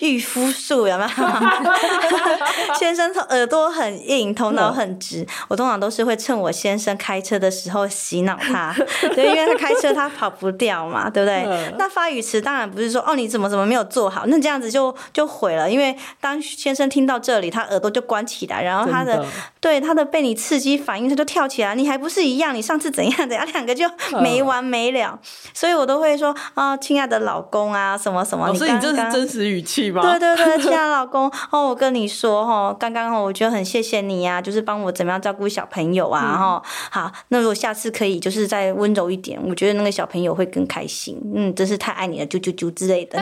[0.00, 1.08] 驭夫术有没有？
[2.78, 8.74] 先生耳朵很硬，头脑很直，我通常都是会趁我先生开车的时候洗脑他，
[9.14, 11.72] 对，因为他开车他跑不掉嘛，对不对？
[11.78, 19.26] 那发语词当然不是说哦，你怎么怎么没有做好，那这样子就就毁了，因为当先生听到这里，他耳朵就关起来，然后他的，的
[19.60, 22.54] 对他的被你刺激反应，他就跳起来，你还不是一样？
[22.54, 23.07] 你上次怎样？
[23.16, 23.84] 等下两个就
[24.20, 25.18] 没完没了，嗯、
[25.54, 28.52] 所以我都会说啊，亲爱的老公啊，什么什么。
[28.54, 30.00] 所以你这是真实语气吧？
[30.02, 41.20] 对对对，亲爱的老公哦，我跟你说哦，刚刚哦，我觉得很谢谢你呀、啊，就是帮我怎么样照顾小朋友啊，哈、嗯，好，那如果下次可以就是再温柔一点，我觉得那个小朋友会更开心。
[41.34, 43.18] 嗯，真是太爱你了，啾啾啾之类的。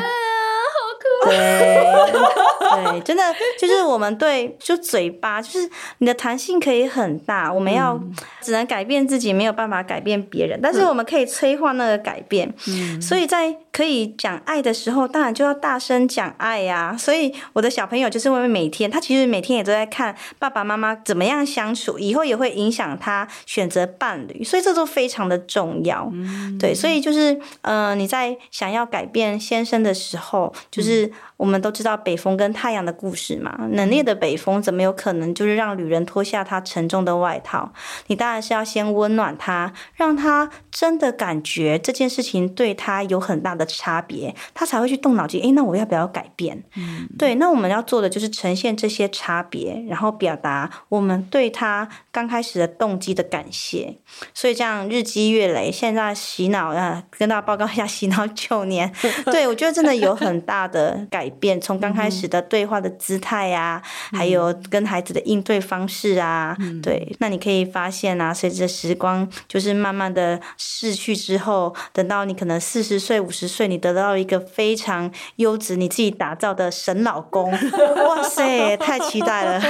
[1.25, 1.35] 对
[2.85, 3.23] 对，真的
[3.59, 7.53] 就是我们对就嘴巴，就是你的弹性可以很大。
[7.53, 7.99] 我们要
[8.41, 12.53] 只能改变自己，没有办法改变别人，但是我们可以催化那个改变。
[12.69, 16.97] 嗯，所以在可以讲爱的时候，当然就要大声讲爱呀。
[16.99, 26.11] 所以我的小朋友就是因为每天，他其实每天也都在看爸爸妈妈怎么样相处，以后也会影响他选择伴侣，所以这都非常的重要。
[26.59, 31.13] 对，所以就是呃，你在想要改变先生的时候，就是。
[31.37, 37.71] 我们都知道北风跟太阳的故事嘛，冷冽的北风怎么有可能就是让女人脱下她沉重的外套？
[38.07, 45.43] 你当然是要先温暖她，让她真的感觉这件事情对她有很大的差别，她才会去动脑筋。
[45.43, 46.65] 诶，那我要不要改变？
[46.75, 53.99] 嗯，对，那我们要做的就是呈现这些差别，然后表达我们对她刚开始的动机的感谢。
[54.33, 58.91] 所以这样日积月累，现在洗脑啊，跟大家报告一下，洗脑九年，
[59.27, 61.26] 对，我觉得真的有很大的改。
[61.27, 77.51] 改变从刚开始的对话的姿态啊，嗯、还有跟孩子的应对方式啊，嗯、对，那你可以发现啊，随着时光就是慢慢的逝去之后，等到你可能四十岁、五十岁，你得到一个非常优质、你自己打造的神老公，
[78.07, 79.61] 哇塞，太期待了！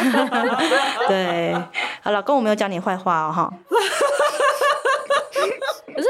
[1.08, 1.54] 对，
[2.02, 3.50] 好，老公，我没有讲你坏话哦，哈。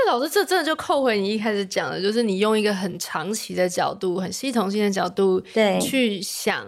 [0.07, 6.67] 老师，这真的就扣回你一开始讲的，就是你用一个很长期的角度、很系统性的角度，对，去想。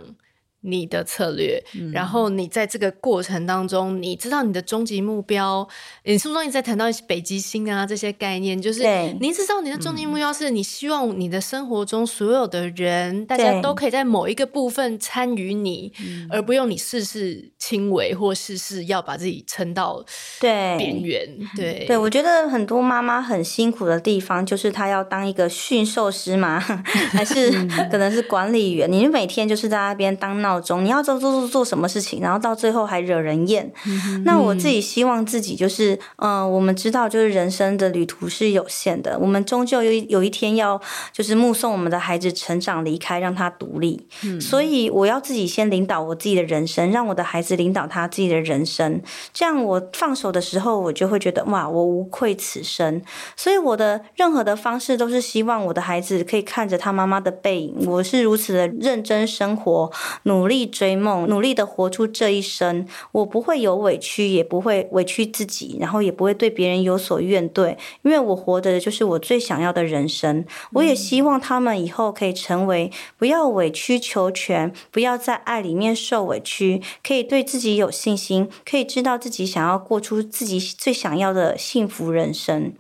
[0.68, 5.66] 你的策略，嗯、然后你在这个过程当中，你知道你的终极目标。
[6.04, 8.82] 你书中一直在谈到一些北极星啊这些概念，就是
[9.20, 15.92] 你知道你的终极目标是你希望你的生活中所有的人，对大家都可以在某一个部分参与你，
[16.30, 20.04] 而不用你事事亲为或事事要把自己撑到
[20.40, 21.28] 对边缘。
[21.56, 26.58] 对对， 对，我觉得很多妈妈很辛苦的地方，就是她要当一个驯兽师嘛，
[27.12, 27.50] 还是
[27.90, 28.90] 可能是管理员？
[28.90, 33.72] 你每天就是在那边当闹你要做做做做什么事情，然后到最后还惹人厌。
[33.86, 40.80] 嗯、那我自己希望自己就是，嗯、呃，我们知道就是人生的旅途是有限的，我们终究有有一天要
[41.12, 44.06] 就是目送我们的孩子成长离开，让他独立。
[44.24, 49.00] 嗯、所以我要自己先领导我自己的人生，让我的孩子领导他自己的人生。
[49.32, 53.02] 这样我放手的时候，我就会觉得哇，我无愧此生。
[53.36, 59.90] 所以我的任何的方式都是希望我的孩子可以看着他妈妈的背影，我是如此的认真生活，
[60.24, 62.86] 努努力追梦，努力的活出这一生。
[63.10, 70.44] 我不会有委屈，也不会委屈自己，然后也不会对别人有所怨怼，因为我活着的就是我最想要的人生。
[70.74, 82.72] 我也希望他们以后可以成为不要委曲求全，不要在爱里面受委屈，可以对自己有信心，可以知道自己想要过出自己最想要的幸福人生。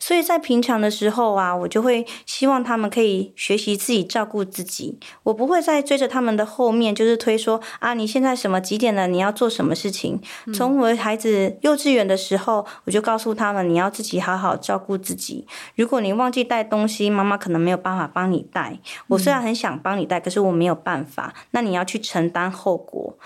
[0.00, 4.98] 所以在平常的时候啊，我就会希望他们可以学习自己照顾自己。
[5.24, 9.06] 我不会再追着他们的后面，就是推说啊，你现在什么几点了？
[9.06, 10.20] 你要做什么事情？
[10.54, 15.46] 从我的孩子幼稚园的时候，我就告诉他们，你要自己好好照顾自己。
[15.76, 18.78] 如果你忘记带东西，妈妈可能没有办法帮你带。
[19.08, 21.32] 我虽然很想帮你带，可是我没有办法。
[21.50, 23.16] 那你要去承担后果。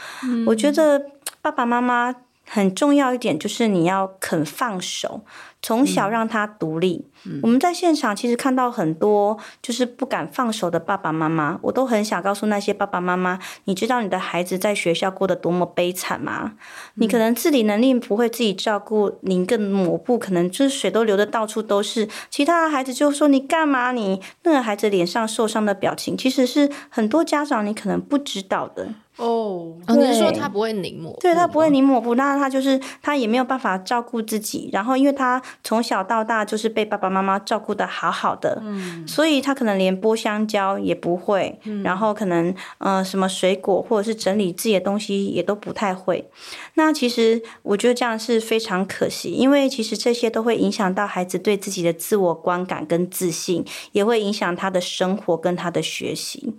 [0.47, 1.11] 我觉得
[1.41, 2.15] 爸爸妈妈
[2.49, 5.23] 很重要一点，就是你要肯放手。
[5.63, 7.07] 从小让他独立。
[7.07, 16.53] 嗯，我们在现场其实看到很多就是不敢放手的爸爸妈妈，我都很想告诉那些爸爸妈妈，你知道你的孩子在学校过得多么悲惨吗？
[16.95, 23.93] 你可能自理能力不会自己照顾，你一个抹布可能就是水都流得到处都是，其他的孩子就说你干嘛？
[23.93, 28.87] 你那个孩子脸上受伤的表情，其实是很多家长你可能不知道的。
[29.17, 31.21] 哦，你是说他不会拧抹布？
[31.21, 35.43] 对，他不会拧抹布，那他就是他也没有办法照顾自己，然后因为他。
[35.63, 46.29] 从小到大就是被爸爸妈妈照顾得好好的，嗯，所以他可能连剥香蕉也不会，嗯，然后可能呃什么水果或者是整理自己的东西也都不太会。
[46.75, 56.55] 那其实我觉得这样是非常可惜，因为其实这些都会影响到孩子对自己的自我观感跟自信，也会影响他的生活跟他的学习。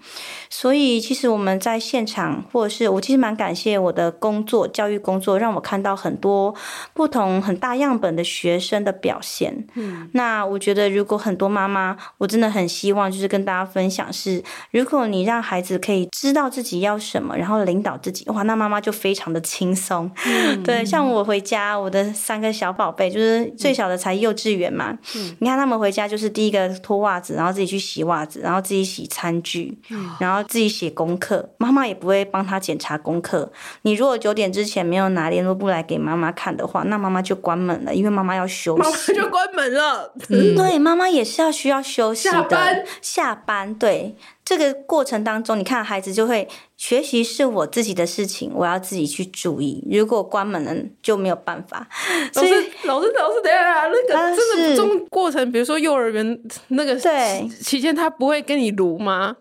[0.50, 6.54] 所以其实我们在现场，或者是我其实蛮感谢我的工作，教育工作让我看到很多
[6.94, 20.10] 不同很大样本的学生的表现，嗯，那我觉得如果很多妈妈，我真的很希望就是跟大家分享是，如果你让孩子可以知道自己要什么，然后领导自己，哇，那妈妈就非常的轻松。
[20.26, 33.52] 嗯、对，像我回家，我的三个小宝贝，就是最小的才幼稚园嘛，嗯，你看他们回家就是第一个脱袜子，然后自己去洗袜子，然后自己洗餐具，嗯、然后自己写功课，妈妈也不会帮他检查功课。
[33.84, 38.82] 你如果九点之前没有拿联络簿来给妈妈看的话，那妈妈就关门了，因为妈妈要休息。
[38.84, 40.14] 妈妈就关门了。
[40.30, 42.32] 嗯，对，妈妈也是要需要休息的。
[42.32, 44.16] 下班，下班，对。
[44.44, 49.86] 这个过程当中，你看孩子就会学习是我自己的事情，我要自己去注意。
[49.92, 51.88] 如果关门了，就没有办法。
[52.32, 52.50] 所以
[52.84, 59.36] 老师，老师，等一下，那个这个中过程，比如说幼儿园那个对期间，他不会跟你撸吗？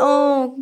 [0.00, 0.54] 嗯、哦。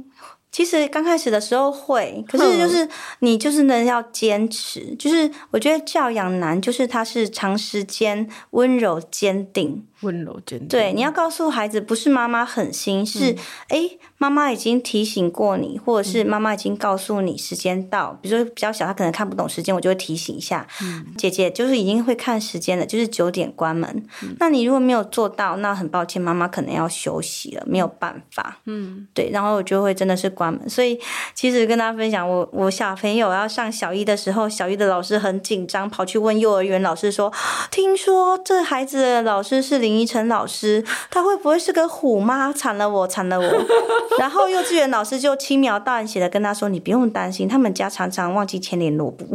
[0.53, 2.89] 其实刚开始的时候会，可是就是
[3.21, 9.87] 你就是能要坚持，就是我觉得教养难，就是他是长时间温柔坚定。
[10.01, 10.69] 温柔坚定。
[10.69, 13.37] 对，你要告诉孩子，不是妈妈狠心，是
[13.69, 18.19] 哎，妈妈已经提醒过你，或者是妈妈已经告诉你时间到。
[18.23, 20.67] 比如说比较小，他可能看不懂时间，我就会提醒一下。
[20.83, 23.89] 嗯，姐姐就是已经会看时间了，就是九点关门。
[24.23, 28.61] 嗯，那你如果没有做到，那很抱歉，妈妈可能要休息了，没有办法。
[28.65, 30.69] 嗯，对，然后我就会真的是关门。
[30.69, 30.99] 所以
[31.35, 37.31] 其实跟大家分享，我我小朋友要上小一的时候，小一的老师很紧张，跑去问幼儿园老师说
[37.71, 42.53] ：“听说这孩子的老师是林。”林依晨老师，他会不会是个虎妈？
[42.53, 43.67] 惨了我，惨了我！
[44.19, 49.27] 然后幼稚园老师就轻描淡写的跟他说：“你不用担心，他们家常常忘记签联络簿。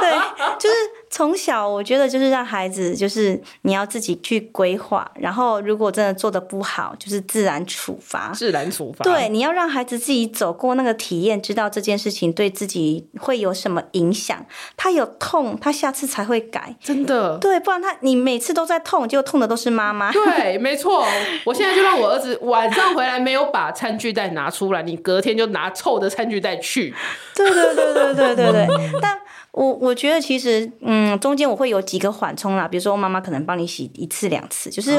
[0.00, 0.18] 对，
[0.58, 0.74] 就是。
[1.10, 8.32] 从小，我觉得就是让孩子，就是你要自己去规划，然后如果真的做的不好，就是自然处罚。
[8.34, 9.04] 自然处罚。
[9.04, 14.44] 对，你要让孩子自己走过那个体验，知道这件事情对自己会有什么影响。
[14.76, 16.74] 他有痛，他下次才会改。
[16.82, 17.38] 真的。
[17.38, 20.10] 对，不然他你每次都在痛，结果痛的都是妈妈。
[20.10, 21.06] 对，没错。
[21.44, 26.94] 我现在就让我儿子晚上回来没有把餐具袋拿出来，你隔天就拿臭的餐具袋去。
[27.34, 28.66] 对对对对对对对。
[29.02, 29.20] 但
[29.54, 31.04] 我我觉得其实，嗯。
[31.04, 34.92] 嗯，中间我会有几个缓冲啦，比如说妈妈可能帮你洗一次两次，就是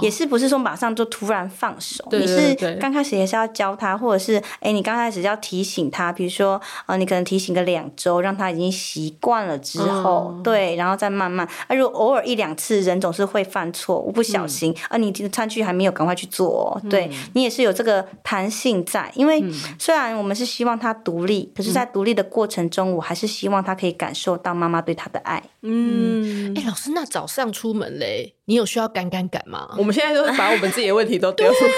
[0.00, 19.44] 也是不是说马上就突然放手，你是刚开始也是要教他，或者是哎、欸，你刚开始要提醒他，比如说呃，你可能提醒个两周，让他已经习惯了之后，嗯、对，然后再慢慢，啊，如果偶尔一两次，人总是会犯错，我不小心、嗯、啊，你这个餐具还没有赶快去做、哦，对、嗯、你也是有这个弹性在，因为
[19.78, 25.42] 虽然我们是希望他独立，可是在独立的过程中，我还是希望他可以感受到妈妈对他的爱。
[25.60, 28.34] 嗯，哎、欸，老师，那早上出门嘞？
[28.46, 29.68] 你有需要赶赶赶吗？
[29.76, 31.70] 我们现在就是把我们自己的问题都丢出来。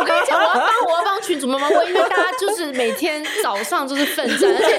[0.00, 4.76] 我跟你讲，我要帮我要帮群主妈妈问，因为大家就是每天早上就是奋战， 而且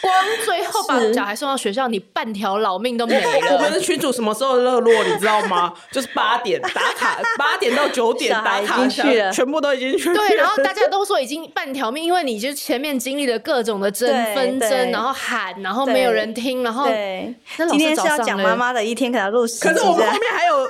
[0.00, 0.12] 光
[0.44, 3.30] 最后把小孩送到学校，你半条老命都没了。
[3.54, 5.72] 我们的群主什么时候热络，你知道吗？
[5.92, 10.16] 就是八点打卡，八点到九点打卡去了，全部都已经去了。
[10.16, 15.12] 对，然后大家都说已经半条命，因为你就前面经历了各种的争纷争，然后
[15.42, 17.34] 喊，然后没有人听，然后对。
[17.70, 19.80] 今天是要讲妈妈的一天，可能录十集。
[19.80, 20.68] 我们后面还有，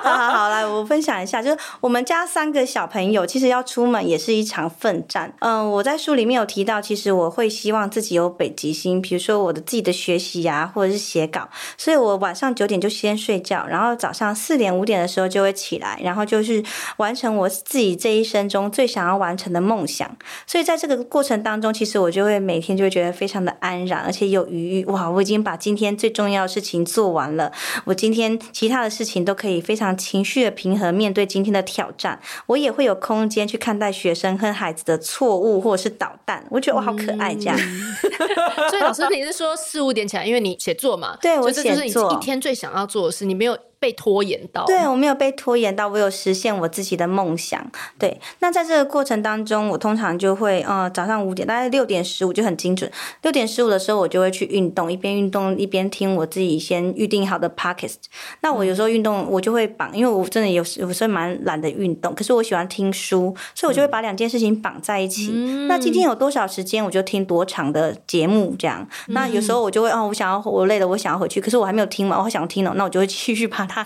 [0.02, 5.32] 好好好，来我分享一下，就是我们家三个小朋友，其实要出门也是一场奋战。
[5.40, 16.62] 嗯，我在书里面有提到，其实我会希望自己有北极星，比如说我的自己的学习啊，或者是写稿，所以我晚上九点就先睡觉，然后早上四点五点的时候就会起来，然后就是
[16.96, 20.16] 完成我自己这一生中最想要完成的梦想。
[20.46, 24.84] 所以在这个过程当中，其实我就会每天就会觉得非常的安然，而且有余裕。
[24.86, 27.52] 哇，我已经把今天最重要的事情做完了。
[27.84, 37.56] 我今天其他的事情都可以非常情绪的平衡面对今天的挑战，我也会有空间去看待学生和孩子的错误或者是捣蛋，我觉得我好可爱这样。
[37.58, 37.94] 嗯、
[38.70, 41.16] 所以老师，你是说四五点起来，因为你写作嘛？
[41.20, 42.10] 对，我写作。
[42.10, 43.56] 是你一天最想要做的事，你没有。
[43.78, 47.70] 被拖延到，对，我没有被拖延到，我有实现我自己的梦想。
[47.98, 52.90] 对，那在这个过程当中，我通常就会，呃，早上五点，大概六点十五就很精准。
[53.22, 57.96] 六点十五的时候，我就会去运动，一边运动一边听我自己先预定好的 podcast。
[58.40, 65.30] 那我有时候运动，我就会绑，因为我真的有时有时候蛮懒得运动，可是我喜欢听书，所以我就会把两件事情绑在一起。
[65.34, 68.86] 嗯、那今天有多少时间，我就听多长的节目这样。
[69.08, 73.84] 那有时候我就会，哦，我想要我累了，我想要回去，可是我还没有听完，我好想要听了，那我就会继续把 它。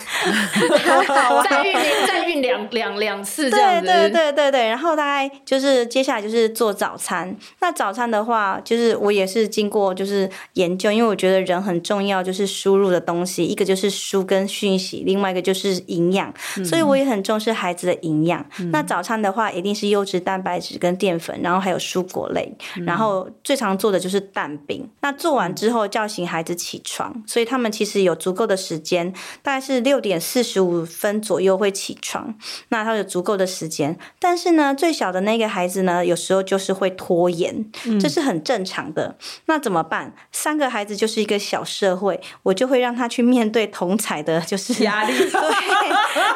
[1.49, 4.67] 再运两再运两两两次这样子，对对对对对。
[4.67, 7.35] 然后大概就是接下来就是做早餐。
[7.59, 16.33] 那早餐的话，就是我也是经过就是研究，因为我觉得人很重要，就是输入的东西，一个就是书跟讯息，另外一个就是营养。
[16.57, 18.45] 嗯、所以我也很重视孩子的营养。
[18.59, 22.53] 嗯、那早餐的话，一定是优质蛋白质跟淀粉，然后还有蔬果类。
[22.77, 24.89] 嗯、然后最常做的就是蛋饼。
[25.01, 29.11] 那做完之后叫醒孩子起床，所以他们其实有足够的时间，
[29.41, 32.35] 大概是六点四十五分左右会起床，
[32.69, 33.97] 那他有足够的时间。
[34.19, 39.07] 但是呢，最小的那个孩子呢，有时候就是会拖延，这是很正常的。
[39.07, 39.15] 嗯、
[39.45, 40.13] 那怎么办？
[40.31, 45.13] 三个孩子就是一个小社会，我就会让他去面对同侪的，就是压力。
[45.17, 45.29] 对，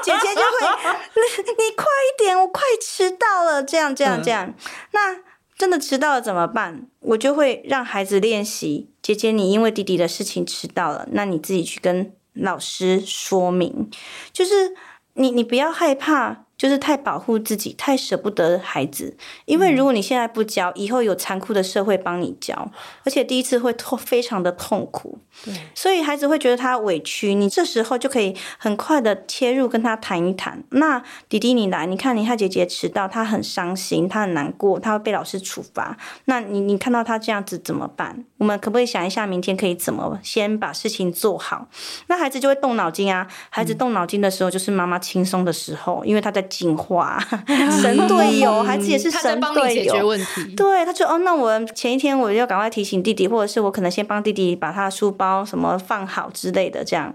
[0.03, 4.47] 姐姐就会，你快一点，我快迟到了，这样这样这样。
[4.47, 4.53] 嗯、
[4.93, 5.17] 那
[5.57, 6.87] 真的迟到了怎么办？
[6.99, 12.13] 我就会让孩子练习，姐姐，你因为弟弟的事情迟到了，那你自己去跟。
[12.35, 13.89] 老师说明，
[14.31, 14.75] 就是
[15.13, 16.44] 你，你不要害怕。
[16.57, 22.71] 就是太保护自己，太舍不得孩子，因为如果你现在不教，以后有残酷的社会帮你教，
[23.03, 25.19] 而且第一次会痛，非常的痛苦。
[25.43, 30.63] 对，所以孩子会觉得他委屈，你这时候就可以很快的切入跟他谈一谈。
[30.69, 35.97] 那弟弟你来，你看你看姐姐迟到，他很伤心，他很难过，他会被老师处罚。
[36.23, 38.23] 那你你看到他这样子怎么办？
[38.37, 41.67] 我们可不可以想一下，明天可以怎么先把事情做好？
[42.07, 43.27] 那孩子就会动脑筋啊。
[43.49, 46.44] 孩子动脑筋的时候，就是妈妈轻松的时候，因为他在。
[46.45, 47.19] 进化
[47.81, 50.15] 神队友，孩子也是神队友。
[50.55, 57.13] 对，他就哦，那我前一天我要赶快提醒弟弟，或者是我可能先帮弟弟把他的书包什么放好之类的，这样。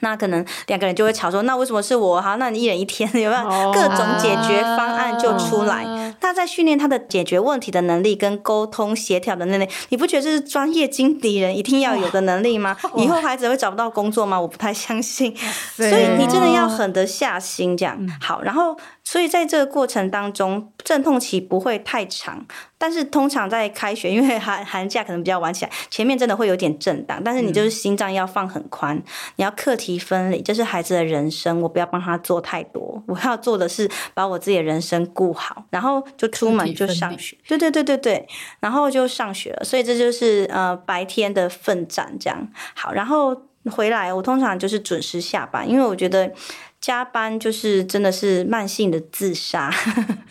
[0.00, 2.20] 那可能两个人就会吵说，那为什么是我？
[2.20, 6.14] 好，那你一人一天， 有没有各种解决方案就出来？
[6.20, 9.68] 他在训练他的解决问题的能力跟沟通协调的能力。
[9.88, 12.76] 你不觉得这是专业经理人一定要有的能力吗？
[12.96, 14.40] 以后孩子会找不到工作吗？
[14.40, 15.34] 我不太相信。
[15.76, 18.42] 所以你真的要狠得下心，这样好。
[18.42, 18.76] 然后。
[19.10, 22.46] 所以在这个过程当中，阵痛期不会太长，
[22.78, 27.20] 但是通常在开学，因为寒寒假可能比较晚起来，前面真的会有点震荡。
[27.24, 29.02] 但是你就是心脏要放很宽，嗯、
[29.34, 38.28] 你要课题分离，这是孩子的人生，我不要帮他做太多，我要做的是把我自己的人生顾好，然后就出门就上学，对对对对对，
[38.60, 39.64] 然后就上学了。
[39.64, 42.48] 所以这就是呃白天的奋战这样。
[42.76, 43.36] 好，然后
[43.72, 46.32] 回来我通常就是准时下班，因为我觉得。
[46.80, 49.70] 加班就是真的是慢性的自杀，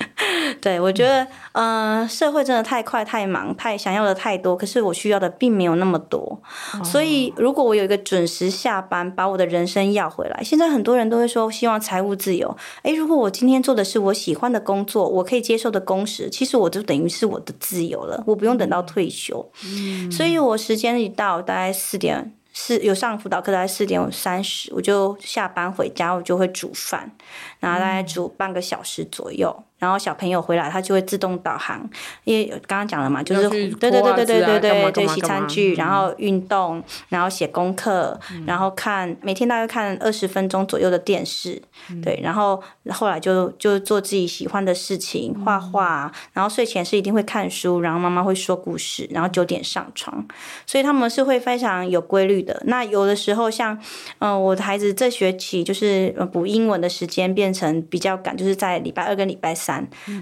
[0.60, 6.42] 对，我觉得，嗯、呃，社会真的太快、太忙、太想要的太多，可是我需要的并没有那么多。
[6.74, 12.58] 哦、所以，如果我有一个准时下班，把我的人生要回来，现在很多人都会说希望财务自由。
[12.82, 19.52] 诶，如果我今天做的是我喜欢的工作，我可以接受的工时，其实我就等于是我的自由了，我不用等到退休。
[19.64, 22.34] 嗯，所以我时间一到，大概四点。
[22.62, 27.10] 是有上辅导课，大概四点三十，我就下班回家，我就会煮饭，
[27.62, 29.64] 然后大概煮半个小时左右。
[29.80, 31.90] 然后小朋友回来，他就会自动导航，
[32.26, 41.62] 因为刚刚讲了嘛，就是对对对对对对对对，洗餐具，然后运动，然后写功课，然后看每天大概看二十分钟左右的电视，
[42.04, 50.26] 对，然后后来就就做自己喜欢的事情，画画，然后睡前是一定会看书，然后妈妈会说故事，然后九点上床，
[50.66, 52.62] 所以他们是会非常有规律的。
[52.66, 53.80] 那有的时候像
[54.20, 59.69] 嗯，我的孩子这学期就是补英文的时间变成比较赶，就是在礼拜二跟礼拜三。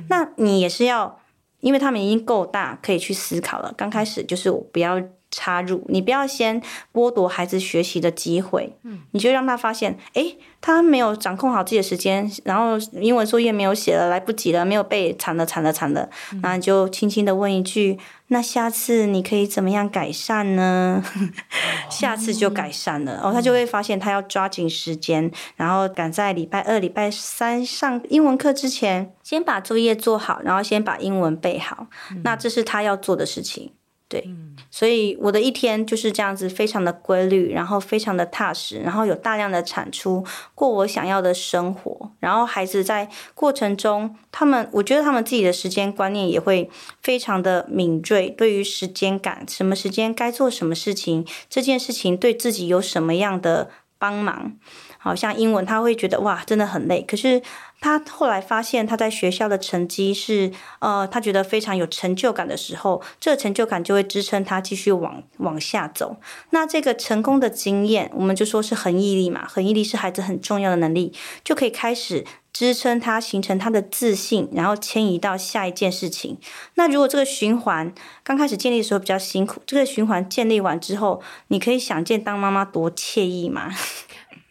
[0.09, 1.19] 那你也是要，
[1.59, 3.73] 因为他们已经够大，可以去思考了。
[3.77, 5.01] 刚开始就是我不要
[5.31, 6.61] 插入，你不要先
[6.93, 8.75] 剥夺孩子学习的机会。
[8.83, 16.09] 嗯，你就让他发现，诶，他没有掌控好自己的时间，然后英文作业没有写了，来不及了，没有背，惨了惨了惨了。
[16.41, 17.97] 那你就轻轻的问一句。
[18.29, 21.01] 那下次你可以怎么样改善呢？
[21.89, 31.87] 下次就改善了，哦他就会发现他要抓紧时间，然后赶在礼拜二、礼拜三上英文课之前，先把作业做好，然后先把英文背好。
[32.25, 33.71] 那这是他要做的事情。
[34.09, 34.25] 对，
[34.71, 42.11] 所以我的一天就是这样子，非常的规律，然后非常的踏实，然后有大量的产出，过我想要的生活。
[42.21, 46.69] 然后孩子在过程中，他们我觉得他们自己的时间观念也会
[47.01, 54.53] 非常的敏锐，对于时间感，什么时间该做什么事情，这件事情对自己有什么样的帮忙。
[54.99, 57.01] 好像英文，他会觉得哇，真的很累。
[57.01, 57.41] 可是
[57.79, 66.17] 他后来发现，他在学校的成绩是呃，他觉得非常有成就感的时候，这个成就感就会支撑他继续往往下走。
[66.49, 71.13] 那这个成功的经验，我们就说是恒毅力嘛，恒毅力是孩子很重要的能力，
[71.43, 76.39] 就可以开始支撑他，形成他的自信，然后迁移到下一件事情。
[76.73, 83.71] 那如果这个循环刚开始建立的时候比较辛苦，这个循环建立完之后，你可以想见当妈妈多惬意吗？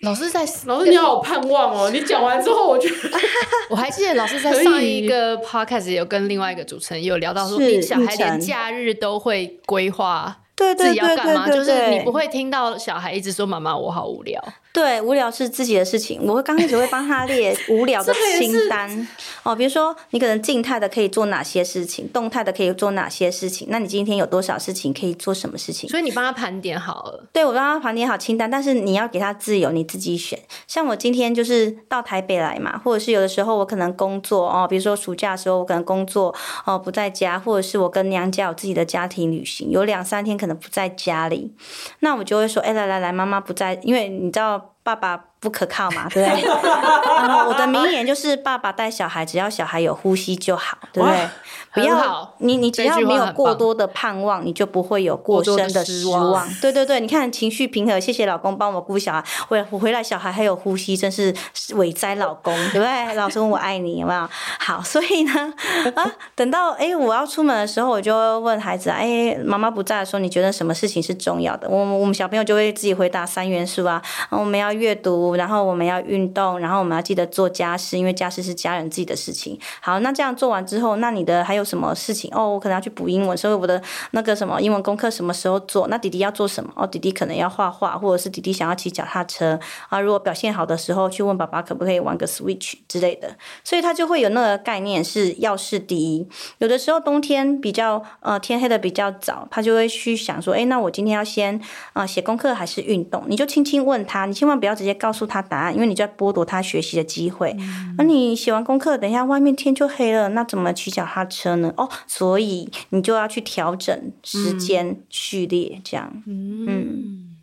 [0.06, 1.90] 老师在，老师你好盼望哦！
[1.92, 2.94] 你讲完之后，我觉得
[3.68, 10.42] 我还记得老师在上一个 podcast 有跟另外一个主持人有聊到说，小孩连假日都会规划。
[10.54, 11.48] 对对对对对，自己要干嘛？
[11.48, 14.42] 就是你不会听到小孩一直说：“妈妈，我好无聊。”
[14.76, 16.20] 对，无聊是自己的事情。
[16.22, 19.08] 我会刚开始会帮他列 无聊的清单
[19.42, 23.68] 哦，比如说你可能静态的可以做哪些事情，动态的可以做哪些事情。
[23.70, 25.88] 那你今天有多少事情可以做什么事情？
[25.88, 27.24] 所以你帮他盘点好了。
[27.32, 30.38] 对，我帮他盘点好清单，但是你要给他自由，你自己选。
[30.66, 36.34] 像我今天就是到台北来嘛，或者是有的时候我可能工作哦，比如说暑假的时候我可能工作
[36.66, 41.54] 哦不在家，或者是我跟娘家有自己的家庭旅行，有两三天可能不在家里，
[42.00, 46.48] 那我就会说：“哎，来来来，妈妈不在，因为你知道。”爸爸不可靠嘛， 对不对？
[47.48, 51.28] 我的名言就是：爸爸带小孩，只要小孩有呼吸就好，对不对？
[51.76, 56.48] 不要你，你只要没有过多的盼望，你就不会有过深的失望。
[56.62, 61.34] 对对对，你看情绪平和，谢谢老公帮我顾小孩，我我回来小孩还有呼吸，真是
[61.74, 63.12] 伟哉老公，对不对？
[63.14, 64.28] 老公我爱你，有没有？
[64.58, 65.52] 好，所以呢，
[65.94, 71.68] 啊，等到哎我要出门的时候，我就问孩子，哎，妈妈不在的时候，你觉得什么事情是重要的？
[71.68, 74.00] 我我们小朋友就会自己回答三元素啊，
[74.30, 79.58] 我们要阅读，然后我们要运动，然后我们要记得做家事，因为家事是家人自己的事情。
[79.80, 82.48] 好，那这样做完之后，那你的还有什么事情哦？
[82.48, 85.88] 我可能要去补英文，所以我的那个什么英文功课什么时候做？
[85.88, 86.72] 那弟弟要做什么？
[86.76, 89.58] 哦，弟弟可能要画画，或者是弟弟想要骑脚踏车
[89.88, 90.00] 啊。
[90.00, 93.36] 如果表现好的时候，去问爸爸可不可以玩个 Switch 之类的。
[93.64, 96.28] 所以他就会有那个概念是要事第一。
[96.58, 101.56] 有的时候冬天比较呃天黑的比较早，他就会去想说，哎，那我今天要先
[101.92, 103.24] 啊、呃、写功课还是运动？
[103.26, 107.56] 你就轻轻问他，你千万不要直接告诉他答案，因为你就在剥夺他学习的机会。
[107.98, 111.72] 而你写完功课，等一下外面天就黑了，那怎么骑脚踏车呢？
[111.76, 111.88] 哦。
[112.06, 116.22] 所以你就要去调整时间序列，这样。
[116.26, 117.36] 嗯，嗯，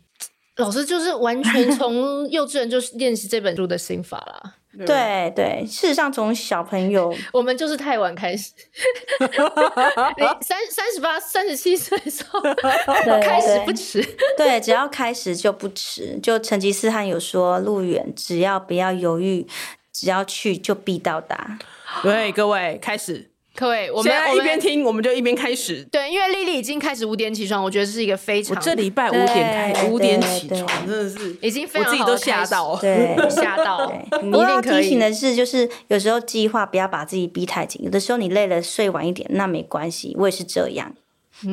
[0.56, 4.54] 老师就是完全从 幼稚园就练习这本书的心法啦。
[4.76, 8.50] 对对，事实上从小朋友， 我们就是太晚开始。
[10.40, 12.40] 三三十八、三十七岁的时候
[13.22, 14.04] 开始不迟。
[14.36, 16.18] 对，只要开始就不迟。
[16.20, 19.46] 就成吉思汗有说，路远只要不要犹豫，
[19.92, 21.56] 只要去就必到达。
[22.02, 23.30] 对，各位开始。
[23.56, 25.86] 各位，我们现在一边听，我们就一边开始。
[25.90, 28.56] 对，因为丽丽已经开始五点起床，我觉得是一个非常。
[28.56, 33.92] 我这礼拜五点开，五点起床，真的是已经非常我自己都 吓到，对，吓到。
[34.22, 40.94] 你一定提醒的是，就是有时候计划不要把自己逼太紧，有的时候你累了睡晚一点，那没关系，我也是这样。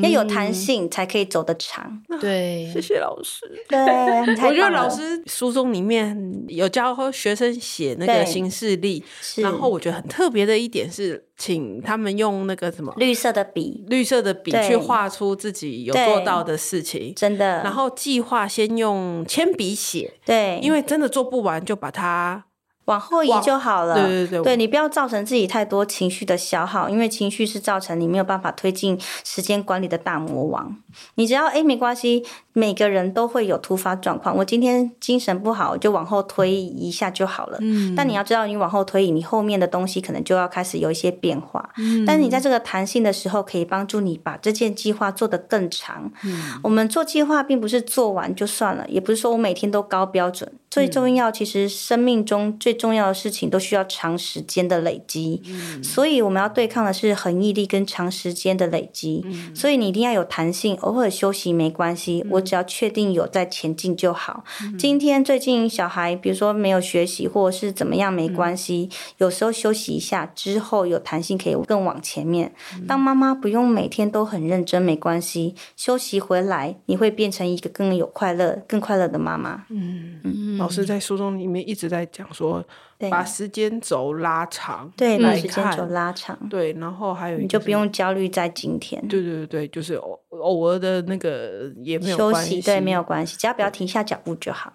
[0.01, 2.01] 要有弹性才可以走得长。
[2.19, 3.45] 对，谢谢老师。
[3.67, 3.79] 对，
[4.47, 6.15] 我觉得老师书中里面
[6.47, 9.03] 有教学生写那个行事历，
[9.37, 17.63] 然后我觉得很特别的一点是，请他们用那个什么绿色的笔，绿色的笔去画出自己有做到的事情，真的。
[17.63, 22.45] 然后计划先用铅笔写，对，因为真的做不完就把它。
[22.85, 23.95] 往后移就好了。
[23.95, 30.75] 对对对，对，你不要造成自己太多情绪的消耗，因为情绪是造成你没有办法推进时间管理的大魔王。
[31.15, 34.35] 你只要诶，没关系，每个人都会有突发状况。
[34.37, 37.57] 我今天精神不好，就往后推移一下就好了。
[37.61, 37.95] 嗯。
[37.95, 41.69] 但你要知道，你往后推移，你后面的东西可能就要开始有一些变化。
[41.77, 42.05] 嗯。
[42.05, 46.11] 但是你在这个弹性的时候，可以帮助你把这件计划做得更长。
[46.23, 46.59] 嗯。
[46.63, 50.51] 我们做计划，并不是做完就算了，也不是说我每天都高标准。
[50.69, 55.41] 最重要，其实生命中最重要的事情都需要长时间的累积。
[55.45, 55.83] 嗯。
[55.83, 59.21] 所以我们要对抗的是恒毅力跟长时间的累积。
[59.25, 59.55] 嗯。
[59.55, 60.77] 所以你一定要有弹性。
[60.81, 64.43] 偶尔休息没关系，我只要确定有在前进就好。
[64.63, 68.89] 嗯、今天最近小孩，比如说没有学习或者是怎么样，没关系。
[68.91, 72.53] 嗯、有时候休息一下之后，有弹性可以更往前面。
[72.75, 75.55] 嗯、当妈妈不用每天都很认真，没关系。
[75.75, 79.65] 休息回来，你会变成一个更有快乐、更快乐的妈妈。
[79.69, 80.57] 嗯嗯。
[80.57, 82.63] 老师在书中里面一直在讲说。
[83.09, 89.99] 把时间轴拉长，对，把时间轴拉长，对，然后还有你就不用焦虑在今天，对对对，就是
[90.41, 94.73] 偶偶尔的那个也没有休息，对，没有关系，只要不要停下脚步就好。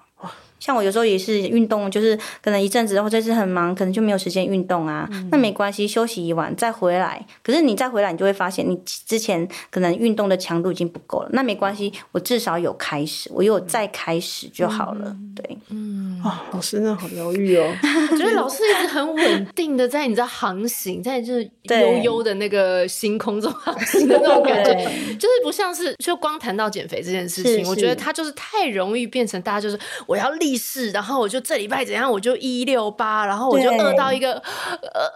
[0.66, 5.08] 像我有时候也是运动，就是可能一阵子或者是很忙，可能就没有时间运动啊。
[5.12, 7.24] 嗯、那没关系，休息一晚再回来。
[7.40, 11.28] 可是你再回来，你就会发现你之前可能运动的强度已经不够了。
[11.32, 15.04] 那没关系，我至少有开始，我有再开始就好了。
[15.06, 17.72] 嗯、对，嗯，啊、哦，老师真的好疗愈哦。
[18.10, 24.74] 我觉得老师一直很稳定的在你知道航行，在就是悠悠的那个星空中航行的那种感觉，
[25.14, 30.55] 就是不像是就光谈到减肥这件事情，是是我觉得他就是太容易变成大家就是我要立。
[30.56, 35.10] 是，然后我就这礼拜怎样，我就一六八，然后我就饿到一个呃，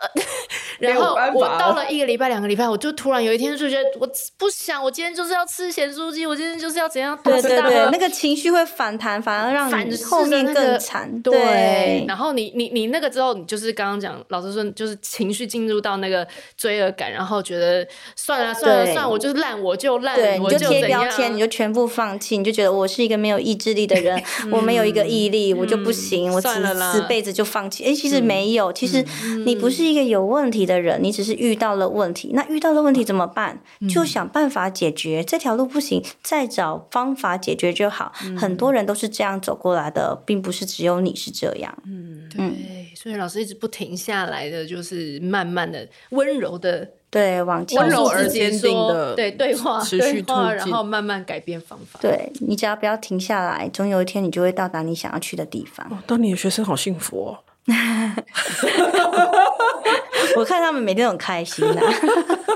[0.79, 7.19] 然后我到了一个礼拜、两个礼拜，我就突然有一天就觉得我不想，我今天就是要吃咸酥鸡，我今天就是要怎样？
[7.23, 11.21] 对对对，那个情绪会反弹，反而让你后面更惨。
[11.23, 16.27] 对，然后你你你那个之后，你就是刚刚讲，老师说就是情绪进入到那个
[16.57, 17.87] 罪恶感，然后觉得
[18.17, 25.53] 算了算了算了，我就烂，我就烂，对，你就贴标签，你就全部放弃，你就觉得我是一个没有意志力的人， 我没有一个毅力。
[25.55, 26.49] 我就不行，嗯、我此
[26.93, 27.85] 此辈子就放弃。
[27.85, 29.05] 哎、欸，其实没有，其实
[29.45, 32.31] 你不是一个有问题的人，嗯、你只是遇到了问题。
[32.33, 33.63] 那遇到了问题怎么办？
[33.81, 35.23] 嗯、就想办法解决。
[35.23, 38.13] 这条路不行，再找方法解决就好。
[38.25, 41.77] 嗯、很多人都是这样走过来的，并不是只有你是这样。
[41.87, 42.91] 嗯，对。
[42.95, 46.89] 所以老师一直不停下来的，就是慢慢的、温柔的。
[47.11, 51.99] 对，往前温柔而坚定的对对话，持续对话，然后慢慢改变方法。
[52.01, 55.85] 对，你只要不要停下来，总有一天你就会到达你想要去的地方。
[55.91, 57.39] 哦，当你的学生好幸福哦！
[60.37, 61.81] 我看他们每天都很开心 呐。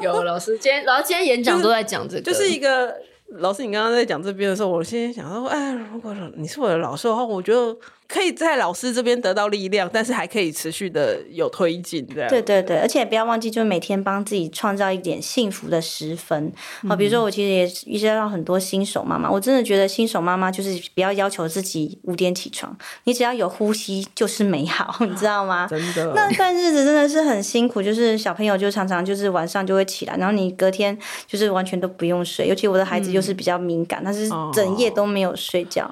[0.00, 2.94] 有老师今天，老师今天演讲都在讲这个，就是、就是一个
[3.38, 3.64] 老师。
[3.64, 7.76] 你刚刚在讲这边的时候，我先想说，哎，如果你是我的老师的话，我觉得。
[8.07, 12.28] 可以在老师这边得到力量，但是还可以持续的有推进，这样。
[12.28, 16.52] 对对对，而且不要忘记，就是每天帮自己创造一点幸福的时分。
[16.88, 25.66] 好、嗯，比如说我其实也遇到很多新手妈妈，我真的觉得新手妈妈就是不要要求自己五点起床，你只要有呼吸就是美好， 你知道吗？
[25.66, 26.12] 真的。
[26.14, 30.96] 那段日子真的是很辛苦，就是小朋友就常常就是晚上就会起来，然后你隔天
[31.26, 35.84] 就是完全都不用睡，尤其我的孩子又是比较敏感，他、嗯、是整夜都没有睡觉。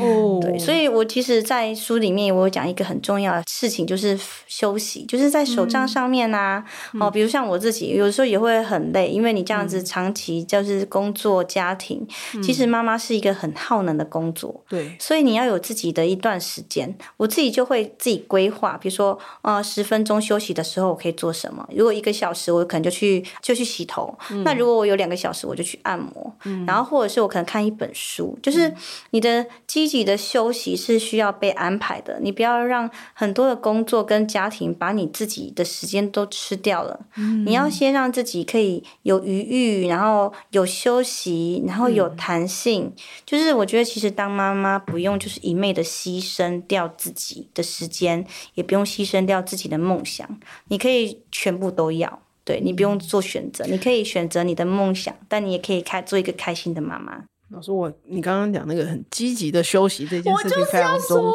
[0.00, 0.38] 哦。
[0.42, 16.96] 对，所以我其实，在在书里面我有讲一个很重要的事情，就是休息，就是在手账上面啊，嗯、哦，比如像我自己，有时候也会很累，因为你这样子长期就是工作家庭，嗯、其实妈妈是一个很耗能的工作，对，所以你要有自己的一段时间。
[17.18, 21.68] 我自己就会自己规划，比如说，呃，十分钟休息的时候我可以做什么？
[21.76, 24.16] 如果一个小时，我可能就去就去洗头。
[24.30, 26.34] 嗯、那如果我有两个小时，我就去按摩。
[26.44, 28.72] 嗯、然后或者是我可能看一本书，就是
[29.10, 37.00] 你的积极的休息是需要被安排的，你不要让很多的工作跟家庭把你自己的时间都吃掉了。
[37.16, 42.84] 嗯，你要先让自己可以有余裕，然后有休息，然后有弹性。
[42.84, 42.92] 嗯，
[43.24, 50.38] 就是我觉得，其实当妈妈不用就是一昧的牺牲掉自己的时间，也不用牺牲掉自己的梦想，
[50.68, 52.20] 你可以全部都要。
[52.42, 57.24] 对，你不用做选择，你可以选择你的梦想，但你也可以开做一个开心的妈妈。
[57.52, 61.32] 老师，我你刚刚讲那个很积极的休息这件事情非常重，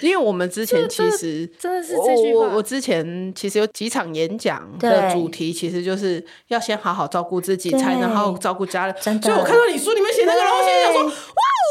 [0.00, 2.46] 因为我们之前其实真的是这句话。
[2.46, 8.94] 我我之前其实有几场演讲的主题，其实就是要先好好照顾自己，才能好好照顾家人。
[9.02, 11.66] 所以我看到你书里面写那个，然后我现在想说，哇哦！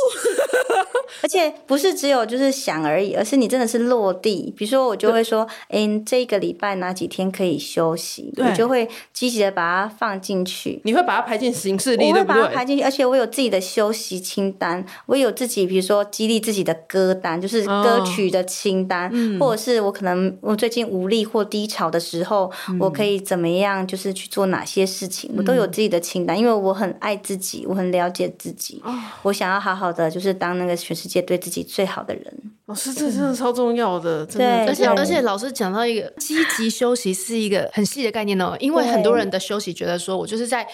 [1.21, 4.53] 而且不是只有就是想而已，而是你真的是落地。
[4.57, 10.81] 比如说，我就会说，哎、欸，这个礼拜哪几天可以休息，我就会积极的把它放进去。
[10.83, 19.09] 你会把它排进行事历，我会把它排进去，而且我有自己的休息清单，我有自己，比如说激励自己的歌单，就是歌曲的清单，
[19.39, 28.93] 哦、或者是我可能我最近无力或低潮的时候，嗯、我可以怎么样，就是去做哪些事情，我都有自己的清单，因为我很爱自己，我很了解自己，哦、
[29.23, 32.33] 我想要好好的，就是当那个全世界对自己最好的人。
[32.67, 34.65] 老师，这真的超重要的，嗯、真的。
[34.65, 40.65] 而且而且老师讲到一个积极休息是一个很细的概念哦，因为很多人的休息觉得说我就是在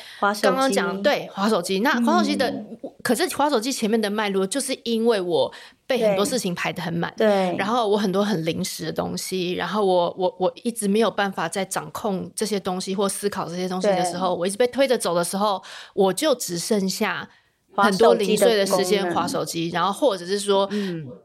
[0.41, 5.53] 刚刚讲对滑手机，那滑手机的、嗯、可是滑手机前面的脉络就是因为我
[5.85, 15.61] 被很多事情排得很满，对，然后我很多很临时的东西，然后我我我一直没有办法在掌控这些东西或思考这些东西的时候，我一直被推着走的时候，
[15.93, 17.27] 我就只剩下。
[17.73, 20.69] 很多零碎的时间划手机，然后或者是说，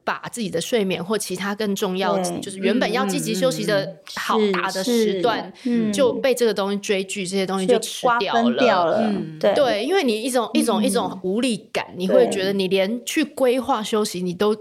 [0.04, 5.52] 把自己的睡眠或其他更重要，就是原本要积极休息的好大的时段，
[5.92, 8.34] 就被这个东西追剧这些东西就吃掉
[8.86, 9.12] 了。
[9.40, 14.56] 对，因为你一种一种一种无力感，你会觉得你连去规划休息你都。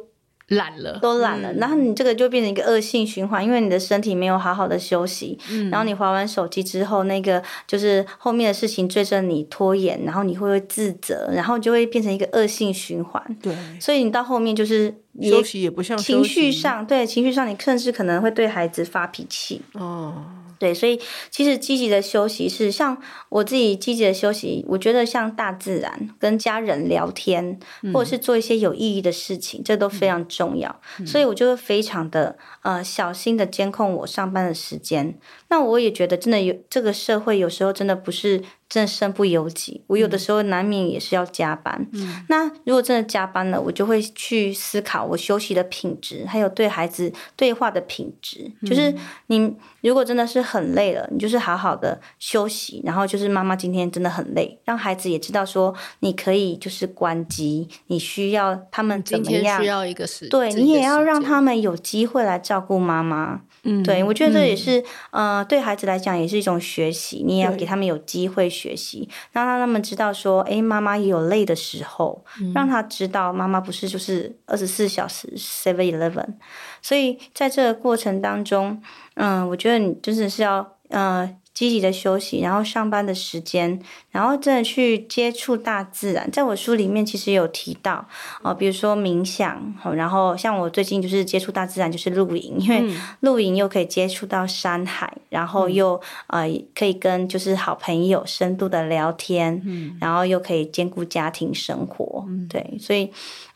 [0.50, 13.38] 懒了，都懒了，然后你这个就变成一个恶性循环，因为你的身体没有好好的休息，嗯、然后你划完手机之后，那个就是后面的事情追着你拖延，然后你会自责，然后就会变成一个恶性循环。
[13.42, 19.62] 对，所以你到后面就是休息也不像情绪上，对情绪上，你甚至可能会对孩子发脾气。
[19.74, 20.26] 哦。
[20.60, 21.00] 对，所以
[21.30, 27.60] 其实积极的休息是像我自己积极的休息，我觉得像大自然、跟家人聊天，
[27.94, 30.80] 或者是做一些有意义的事情，嗯、这都非常重要。
[31.00, 35.18] 嗯、所以我就会非常的呃小心的监控我上班的时间。
[35.50, 38.42] 那我也觉得真的有这个社会有时候真的不是。
[38.76, 41.88] 真的身不由己，我有的时候难免也是要加班。
[41.94, 48.52] 嗯，那如果真的加班了，我就会去思考我休息的品质，还有对孩子对话的品质。
[48.60, 48.94] 嗯、就是
[49.28, 59.62] 你如果真的是很累了，你就是好好的休息，然后就是妈妈今天真的很累，让孩子也知道说你可以就是关机，你需要他们怎么样？
[59.62, 63.40] 需要一个时，对你也要让他们有机会来照顾妈妈。
[63.68, 67.24] 嗯，对，我觉得这也是，嗯、呃，对孩子来讲也是一种学习。
[67.26, 69.02] 你也要给他们有机会学习，
[69.34, 76.36] 对让他们知道说，哎，妈妈也有累的时候，嗯、让他知道妈妈不是就是二十四小时 seven eleven。
[76.82, 78.82] 所以在这个过程当中，
[79.16, 81.36] 嗯、呃，我觉得你真的是要，呃。
[81.56, 83.82] 积极的休息，然后上班的时间，
[84.12, 86.30] 然后真的去接触大自然。
[86.30, 88.06] 在我书里面其实有提到
[88.44, 96.46] 哦，比如说冥想，然后像我最近就是接触大自然，就是露营，因为露营又可以接触到山海，然后又呃
[96.76, 99.64] 可以跟就是好朋友深度的聊天，
[100.02, 103.10] 然后又可以兼顾家庭生活，对，所以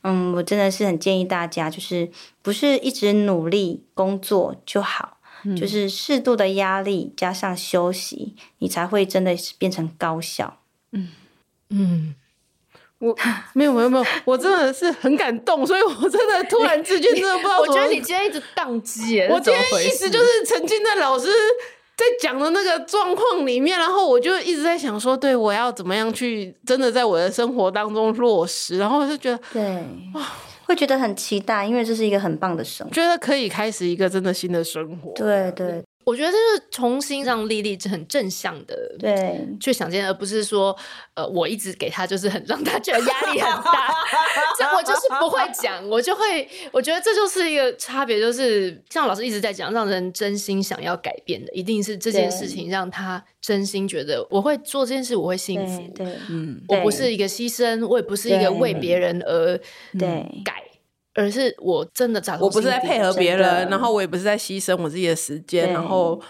[0.03, 2.09] 嗯，我真的是很建议大家，就是
[2.41, 5.17] 不是一直努力工作就好。
[5.57, 10.59] 就是适度的压力加上休息，你才会真的是变成高效。
[10.91, 11.09] 嗯
[11.69, 12.15] 嗯，
[12.99, 13.15] 我
[13.53, 17.59] 没有没有没有，我真的是很感动，所以我真的突然之间真的不知道。
[17.59, 21.27] 我觉得你今天一直宕机，我今天一直就是沉浸在老师
[21.95, 29.63] 在讲的那个状况里面，然后我就一直在想说，对我要怎么样去真的在我的生活当中落实，然后我就觉得对
[30.13, 30.25] 哇。
[30.69, 35.11] 会觉得很期待，因为这是一个很棒的生活，觉得可以开始一个真的新的生活。
[35.15, 40.75] 对对，我觉得这是重新让丽丽很正向的对去想见，而不是说
[41.13, 43.93] 呃，我一直给她就是很 让她觉得压力很大，
[44.57, 55.79] 这我就是不会讲，我就会我觉得这就是一个差别，就是像老师一直在讲，让人真心想要改变的，一定是这件事情让他真心觉得我会做这件事，我会幸福。
[55.93, 59.55] 对，对嗯，我不是一个牺牲，我也不是一个为别人而
[59.97, 60.63] 对改。
[61.15, 66.21] 而是我真的找，我不是在配合别人，然后我也不是在牺牲我自己的时间，然后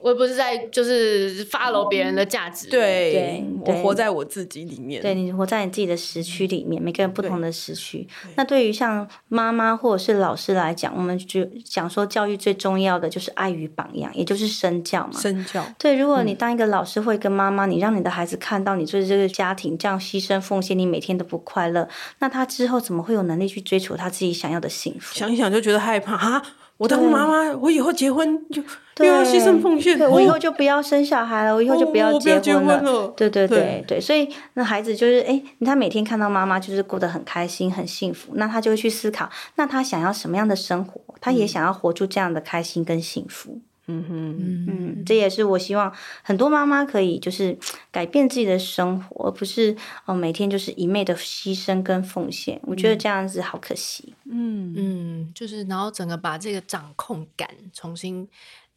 [0.00, 7.98] 我也不是在就是 follow 别人的价值，对，对我活在我自己里面，对，你活在你自己的时区里面，每个人不同的时区。
[8.22, 15.20] 对那对于像妈妈或者是老师来讲，我们就讲说教育最重要的就是爱与榜样，也就是身教嘛。
[15.20, 15.64] 身教。
[15.78, 21.88] 对，如果你当一个老师或一个妈妈，你让你的孩子看到你对这个家庭这样牺牲奉献，你每天都不快乐，
[22.20, 25.14] 那他之后怎么会有能力去追求他自己想要的幸福？
[25.14, 26.42] 想一想就觉得害怕啊，
[26.76, 28.62] 我当妈妈，我以后结婚就
[28.98, 32.80] 又要牺牲奉献，我以后就不要生小孩了，我以后就不要结婚了。
[32.90, 41.00] 哦、对对对对，所以那孩子就是哎，他每天看到妈妈就是过得很开心、很幸福，那他就会去思考，那他想要什么样的生活？
[41.20, 43.52] 他也想要活出这样的开心跟幸福。
[43.52, 43.62] 嗯
[44.08, 47.58] 哼，嗯，这也是我希望很多妈妈可以就是
[47.90, 49.74] 改变自己的生活，而不是
[50.04, 52.60] 哦每天就是一昧的牺牲跟奉献。
[52.64, 54.14] 我觉得这样子好可惜。
[54.30, 58.28] 嗯嗯，就是然后整个把这个掌控感重新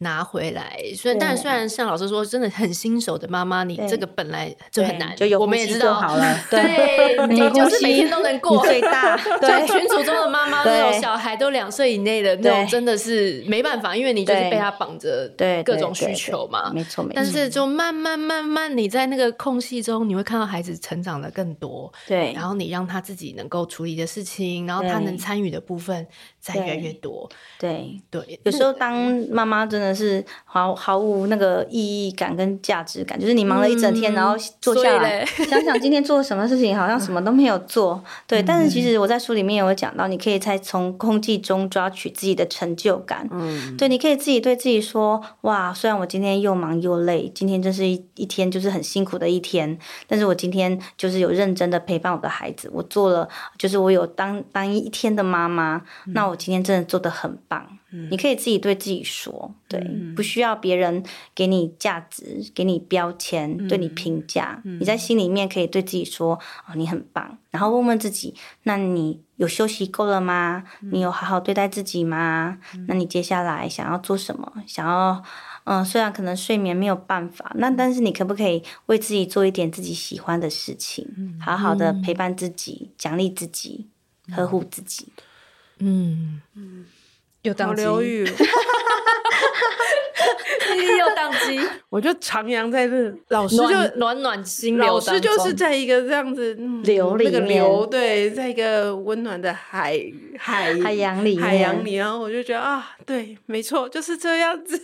[0.02, 6.24] 拿回来，虽然但虽然像老师说，真的很新手的妈妈，你这个本来就很难，就有我们也知道好了。
[6.50, 9.16] 对，你就是每天都能过最大。
[9.40, 16.70] 对，群组中的妈妈那种小孩都两岁以内的那种，真的是没办法，因为你就是被他绑着，对各种需求嘛。
[16.74, 17.12] 没错没错。
[17.14, 21.92] 但是就慢慢慢慢，你在那个空隙中，你会看到孩子成长的更多。
[22.06, 22.32] 对。
[22.34, 26.06] 然后你让他自己能够处理的事情，然后他能参与的部分
[26.40, 27.28] 再越来越多。
[27.58, 28.40] 对对。
[28.44, 28.94] 有时候当
[29.30, 30.72] 妈妈真的是毫。
[30.82, 38.02] 毫无那个意义感跟价值感，就是你忙了一整天，嗯、然后坐下来 想想今天做了什么事情，好像什么都没有做。
[38.26, 43.28] 对，嗯、但是其实我在书里面有讲到，你可以再从空气中抓取自己的成就感。
[43.30, 49.78] 嗯，对，你可以自己对自己说：哇，虽然我今天又忙又累，今天真是一一天就是很辛苦的一天，
[50.08, 57.78] 但是我今天就是有认真的陪伴我的孩子，我做了，就是我有当当一天的妈妈，嗯、那我今天真的做的很棒。
[58.10, 64.60] 你可以自己对自己说，对，嗯、不需要别人给你价值、给你标签、嗯、对你评价。
[64.64, 66.34] 嗯、你在心里面可以对自己说
[66.66, 68.34] ：“哦，你很棒。”然后问问自己
[68.64, 70.64] ：“那你有休息够了吗？
[70.80, 72.58] 嗯、你有好好对待自己吗？
[72.74, 74.50] 嗯、那你接下来想要做什么？
[74.66, 75.22] 想要……
[75.64, 81.06] 嗯，虽然可能睡眠没有办法，那但是你可不可以为自己做一点自己喜欢的事情？
[81.16, 83.86] 嗯、好好的陪伴自己、奖励自己、
[84.28, 85.08] 嗯、呵护自己。”
[85.78, 86.86] 嗯嗯。
[87.42, 88.24] 又当机，疗愈，
[90.98, 100.00] 又宕机， 我就徜徉在这，老师就暖暖心，老师就是在一个这样子流里面，那个流，对，在一个温暖的海
[100.38, 104.80] 海海洋里，海洋里，然后我就觉得啊，对，没错，就是这样子。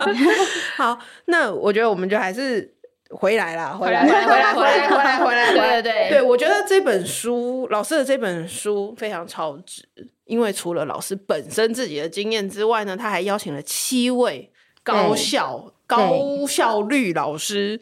[0.76, 2.72] 好，那我觉得我们就还是
[3.10, 9.82] 回来了，回来，回来，回来，回来，回来，回来，对对对，对我觉得这本书，老师的这本书非常超值。
[10.24, 14.52] 因为除了老师本身自己的经验之外呢，他还邀请了七位
[14.82, 17.80] 高效、高效率老师。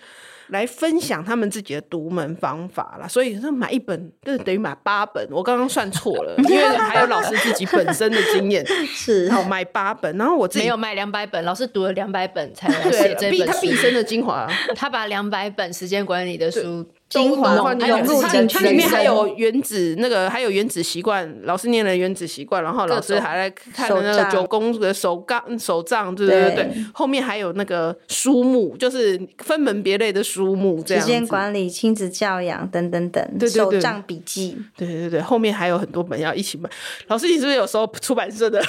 [0.48, 8.64] 来分享他们自己的独门方法啦，所以说买一本就是等于买八本，我刚刚算错了， 因为还有老师自己本身的经验。
[8.86, 30.38] 是，然后买八本，然后我自己没有买两百本，老师读了两百本才来写这本，他毕生的精华，他把两百本时间管理的书精华融入进去，它里面还有原子那个，还有原子习惯，老师念了原子习惯，然后老师还来看了那个九宫的手杠手账，对对对对，后面还有那个书目，就是分门别类的书。
[30.38, 36.70] 书目这样，时间管理、亲子教养等等等，对对对，手账笔记，对对对，后面还有很多本要一起买。
[37.08, 38.62] 老师，你是不是有时候出版社的？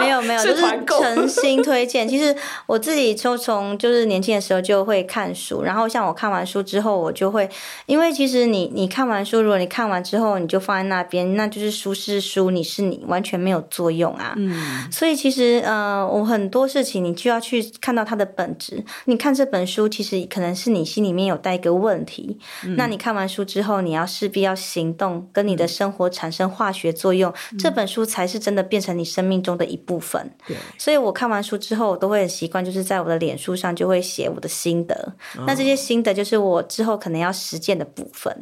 [0.00, 2.08] 没有没有， 就是诚心推荐。
[2.08, 2.34] 其实
[2.66, 7.48] 我自己就从就是年轻的时候就会看书，然后像我看完书之后，我就会，
[7.86, 14.34] 因为其实你你看完书，如果你看完之后你就放在那边，那就是书是书，你是你，完全没有作用啊。
[14.36, 18.84] 嗯，所以其实呃，我很多事情你就要去看到它的本质。
[19.06, 20.74] 你看这本书，其实可能是。
[20.74, 30.28] 你心里面有带一个问题，嗯、那你看完书之后，你要势必要行动，跟你的生活产生化学作用，嗯、这本书才是真的变成你生命中的一部分。
[30.48, 34.96] 对所以我看完书之后，我都会很习惯，就是在我的脸书上就会写我的心得。
[35.36, 38.32] 哦、那这些心得就是我之后可能要实践的部分。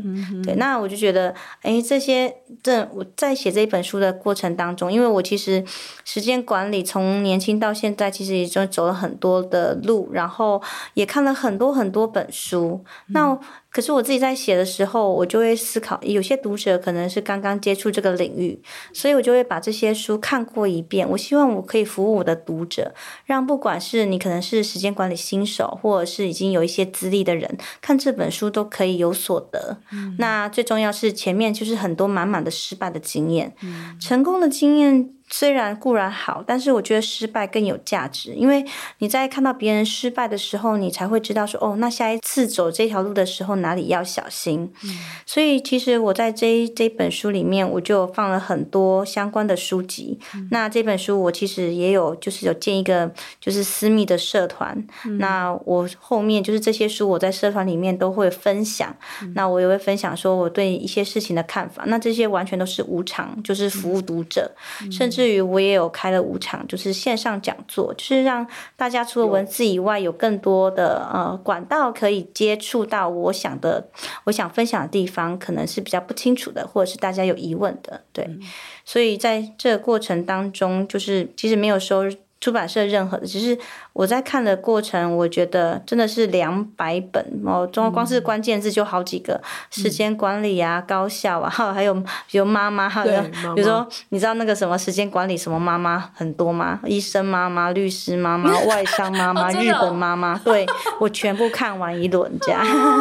[0.45, 5.64] 对，那我就觉得，哎，这些这我在写这一本书的过程当中，因为我其实
[6.05, 10.62] 时间管理从年轻到现在，其实已经走了很多的路，然后
[10.93, 12.03] 也看了很多很多。
[12.12, 13.39] 本书，那
[13.73, 18.62] 可是我自己在写的时候，我就会思考，有些读者可能是刚刚接触这个领域，
[18.93, 21.09] 所以我就会把这些书看过一遍。
[21.09, 22.95] 我希望我可以服务我的读者，
[23.25, 29.79] 让不管是你可能是时间管理新手，或者是已经有一些资历的人，看这本书都可以有所得。
[29.91, 35.14] 嗯、那最重要是前面就是很多满满的失败的经验，嗯、成功的经验。
[35.35, 38.62] 虽然固然好，但是我觉得失败更有价值，因为
[38.99, 44.70] 你在看到别人失败的时候，你才会知道说，哦，那下一次走这条路的时候哪里要小心。
[44.85, 44.91] 嗯、
[45.24, 50.20] 所以其实我在这这本书里面，我就放了很多相关的书籍。
[50.35, 53.11] 嗯、那这本书我其实也有，就是有建一个
[53.41, 54.87] 就是私密的社团。
[55.07, 58.95] 嗯、那我后面就是这些书，我在社团里面都会分享。
[59.22, 61.85] 嗯、那我也会分享说我对一些事情的看法。
[61.87, 64.53] 那这些完全都是无偿，就是服务读者，
[64.83, 65.22] 嗯、甚至。
[65.23, 68.45] 至于我也有开了五场，就是线上讲座，就是让
[68.75, 73.87] 大家除了文字以外，有更多的呃管道可以接触到我想的、
[74.25, 78.25] 我想分享的地方，可能是比较不清楚的，或者是大家有疑问的，对。
[78.25, 78.41] 嗯、
[78.85, 82.03] 所以在这个过程当中，就是其实没有收。
[82.43, 83.57] 出版社任何的，只是
[83.93, 91.95] 我在看的过程，我觉得真的是两百本哦，中光是关键字就好几个，嗯、时间管理啊，高效啊，还有
[92.28, 93.22] 比如妈妈，还有
[93.55, 96.80] 比如说你知道那个什么时间管理什么妈妈很多吗？
[96.84, 100.66] 医生妈妈、律师妈妈、 外商妈妈、日本妈妈，对，
[100.99, 102.61] 我全部看完一轮这样，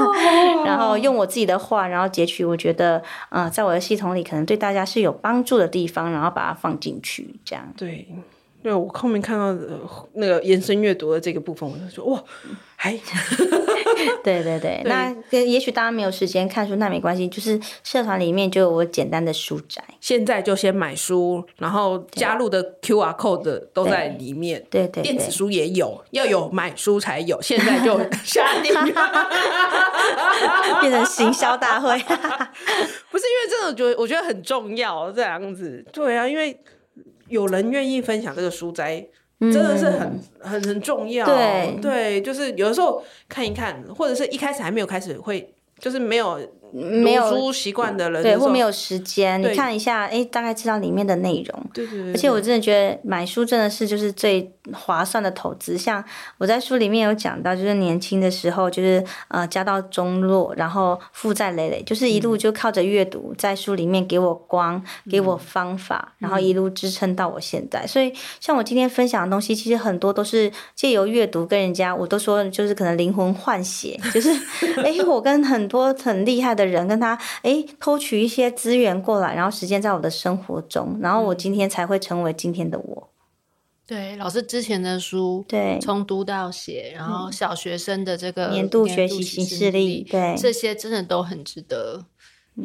[0.63, 8.07] 然后用我自己的话，然后截取我觉得嗯、呃，在我的系统里可能对大家是有帮助的地方，然后把它放进去这样，对。
[8.63, 9.79] 对，我后面看到的
[10.13, 12.23] 那个延伸阅读的这个部分，我就说哇，
[12.75, 12.91] 还
[14.23, 14.81] 对 对 对，对。
[14.85, 28.71] 那也许大家没有时间看书，那没关系，就是社团里面就有我简单的书摘，现在就先买书，然后加入的 QR code 都在里面，对对，对，电子书也有，要有买书才有，现在就 下定，
[30.81, 31.97] 变成行销大会，
[33.09, 36.57] 不是因为这种，觉得我觉得很重要，这样子，对啊，因为。
[37.31, 39.03] 有人愿意分享这个书斋，
[39.39, 41.25] 真的是很很很重要。
[41.25, 46.39] 对对，就是有的时候看一看，或者是一开始还没有开始会，就是没有。
[46.71, 51.63] 没有读书习惯的人，对，或没有时间，你看一下，哎，大概知道里面的内容。
[51.73, 52.13] 对对对。
[52.13, 55.77] 而且我真的觉得买书真的是就是最划算的投资。
[55.77, 56.03] 像
[56.37, 67.85] 我在书里面有讲到，就是年轻的时候，就是呃家道中落，然后负债累累，就是一路就靠着阅读，在书里面给我光，给我方法，然后一路支撑到我现在。
[67.85, 74.29] 所以像我今天分享的东西，其实很多都是借由阅读跟人家，我都说就是可能灵魂换血，就是
[74.83, 76.60] 哎，我跟很多很厉害的。
[76.61, 83.09] 的人跟他哎，偷取一些资源过来，然后实践在我的生活中，然后我今天才会成为今天的我。
[83.87, 92.05] 对，老师之前的书，对，从读到写，然后小学生的这个年度学习形式力，对，这些真的都很值得。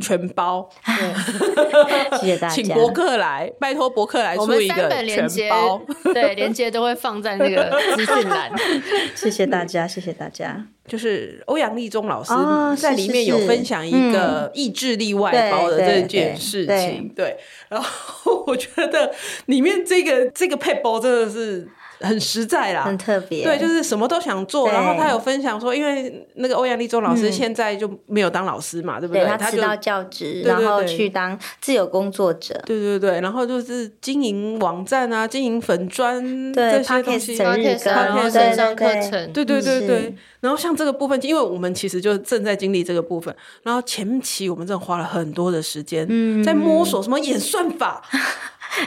[0.01, 0.69] 全包，
[2.21, 5.81] 谢谢大家，请博客来，拜托博客来出一个全包，
[6.13, 8.51] 对，连接都会放在那个资讯栏。
[9.15, 10.67] 谢谢大家，谢谢大家。
[10.87, 12.33] 就是欧阳立中老师
[12.77, 17.37] 在里面有分享一个意志力外包的这件事情，对。
[17.69, 19.13] 然后我觉得
[19.47, 21.69] 里面这个这个配包真的是。
[22.01, 23.45] 很实在啦，很特别。
[23.45, 24.69] 对，就是什么都想做。
[24.69, 29.25] 然后他有分享说，因为那个欧阳立中老师现在就没有当老师嘛，对不对？
[29.25, 32.61] 他辞到教职，然后去当自由工作者。
[32.67, 36.23] 对对对，然后就是经营网站啊，经营粉砖
[36.53, 39.33] 这些东西，然后线上课程。
[39.33, 40.15] 对对对对。
[40.41, 43.35] 然后像这个部分，因为我们其实就正在经历这个部分。
[43.65, 46.07] 然后前期我们真的花了很多的时间，
[46.45, 48.03] 在摸索什么演算法。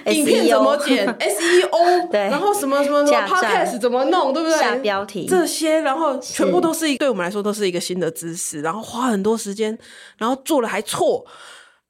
[0.08, 1.08] 影片怎么剪？
[1.18, 4.58] SEO，对，然后什么什么什么 Podcast 怎么弄，对不对？
[4.58, 5.26] 下标题。
[5.28, 9.78] 这些，然后全部都是一，对我们来说都是一个新的知识，然后花很多时间，
[10.18, 11.26] 然后做了还错，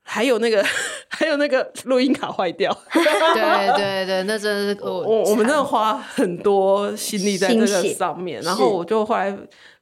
[0.02, 0.64] 还有那个
[1.10, 3.04] 还有那个录音卡坏掉，对
[3.76, 9.38] 对对，那真的是我我们真的花很多心力在这个上面，然后我就后来。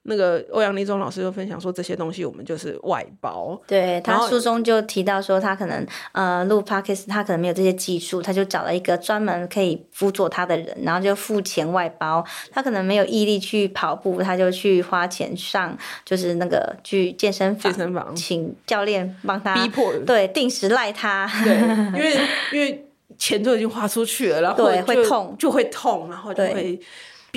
[0.07, 3.61] 那个欧阳立中老师就分享说，这些东西我们就是外包。
[3.67, 12.25] 对，他书中就提到说，他可能呃录 podcast，他可能没有这些技术，他就找了一个专门可以辅佐他的人，然后就付钱外包。
[12.51, 21.29] 他可能没有毅力去跑步，他就去花钱上，就是那个去健身房，健身房请教练帮他逼迫，对，定时赖他。
[21.43, 22.17] 对，因为
[22.53, 22.87] 因为
[23.17, 26.79] 钱都已经花出去了，然后对会痛，就会痛，然后就会。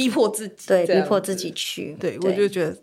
[0.00, 2.76] 逼迫自己，对，逼迫自己去，对，对我就觉得啊。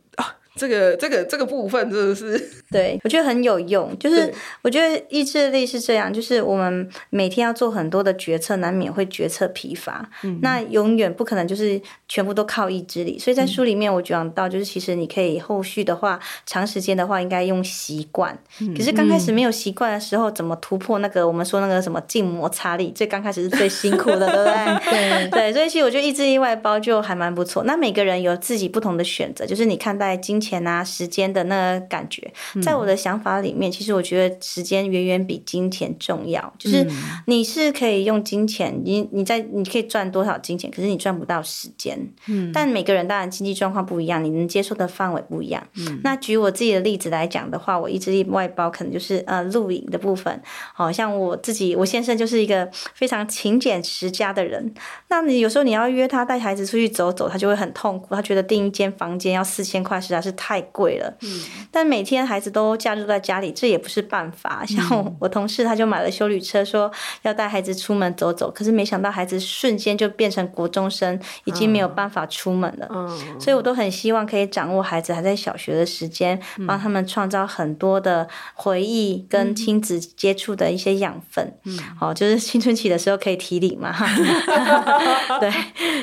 [0.57, 3.97] 这个这个这个部分真的是，对我觉得很有用。
[3.99, 4.33] 就是
[4.63, 10.09] 我觉得意志力是这样，就是我们每天要做很多的决策，难免会决策疲乏。
[10.23, 13.19] 嗯，那永远不可能就是全部都靠意志力。
[13.19, 18.35] 所以在书里面我讲到，就是其实你可以后续的话，长时间的话应该用习惯。
[18.75, 22.91] 可是刚开始没有习惯的时候，怎么突破那个我们说那个什么静摩擦力？
[22.95, 25.29] 最刚开始是最辛苦的，对不对？
[25.29, 25.53] 对 对。
[25.53, 27.63] 所以其实我觉得意志力外包就还蛮不错。
[27.65, 30.46] 那每个人有自己不同的选择，就是你看待金钱。
[30.47, 32.31] 钱啊，时间的那个感觉，
[32.61, 36.53] 在我的想法里面，嗯、其实我觉得时间远远比金钱重要。
[36.57, 36.87] 就是
[37.25, 41.99] 你是可以用金钱，你你在你可以赚多少金钱，可是你赚不到时间。
[42.27, 45.61] 嗯，但每个人当然经济状况不一样，你能接受的范围不一样。
[45.75, 50.41] 嗯，那举我自己的例子来讲的话，我意志力外包可能就是呃录影的部分。
[50.73, 54.73] 好像我自己，我先生就是一个非常勤俭持家的人。
[55.09, 60.27] 那你有时候你要约他带孩子出去走走，他就会很痛苦，他觉得订一间房间要四千块，实在是。
[60.38, 64.63] 太贵了，嗯，但每天孩子子都假住在家里，这也不是办法。
[64.65, 66.89] 像我同事他就买了修旅车，说
[67.23, 72.88] 要带孩子出门走走，可是没想到孩子瞬间就变成国中生，已经没有办法出门了。
[72.89, 81.53] 嗯，所以我都很希望可以掌握孩子还在小学的时间，帮他们创造很多的回忆跟亲子接触的一些养分。
[81.65, 83.93] 嗯，好，就是青春期的时候可以提领嘛。
[85.41, 85.51] 对，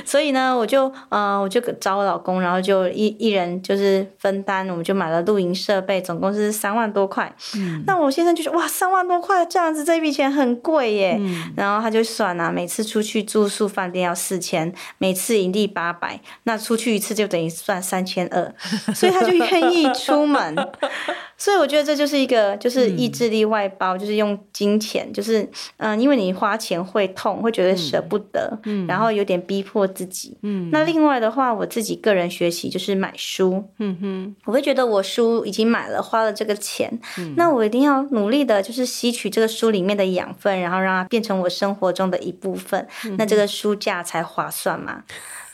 [0.04, 7.30] 所以呢，我就嗯、呃，我就找我老公，然后就一一人就是分担，我们就买了露营设备，总共是三万多块。
[7.56, 11.18] 嗯，那我先生就说哇，三万多块这样子，这笔钱很贵耶。
[11.20, 18.54] 嗯，然后他就算啊，每次出去住宿饭店要四千，每次营地八百，那出去一次就等于算三千二，
[18.96, 20.56] 所以他就愿意出门。
[21.36, 25.42] 所以我觉得这就是一个，就是意志力外包，嗯、就是用金钱，就是
[25.78, 30.70] 嗯、呃，因为你花钱会痛，会觉得舍不得，嗯，然后有点逼迫自己，嗯。
[30.72, 34.13] 那另外的话，我自己个人学习就是买书，嗯哼，
[34.44, 45.02] 我会觉得我书已经买了，花了这个钱，嗯，那我一定要努力的，就是吸取这个书里面的养分，然后让它变成我生活中的一部分，嗯、那这个书价才划算嘛。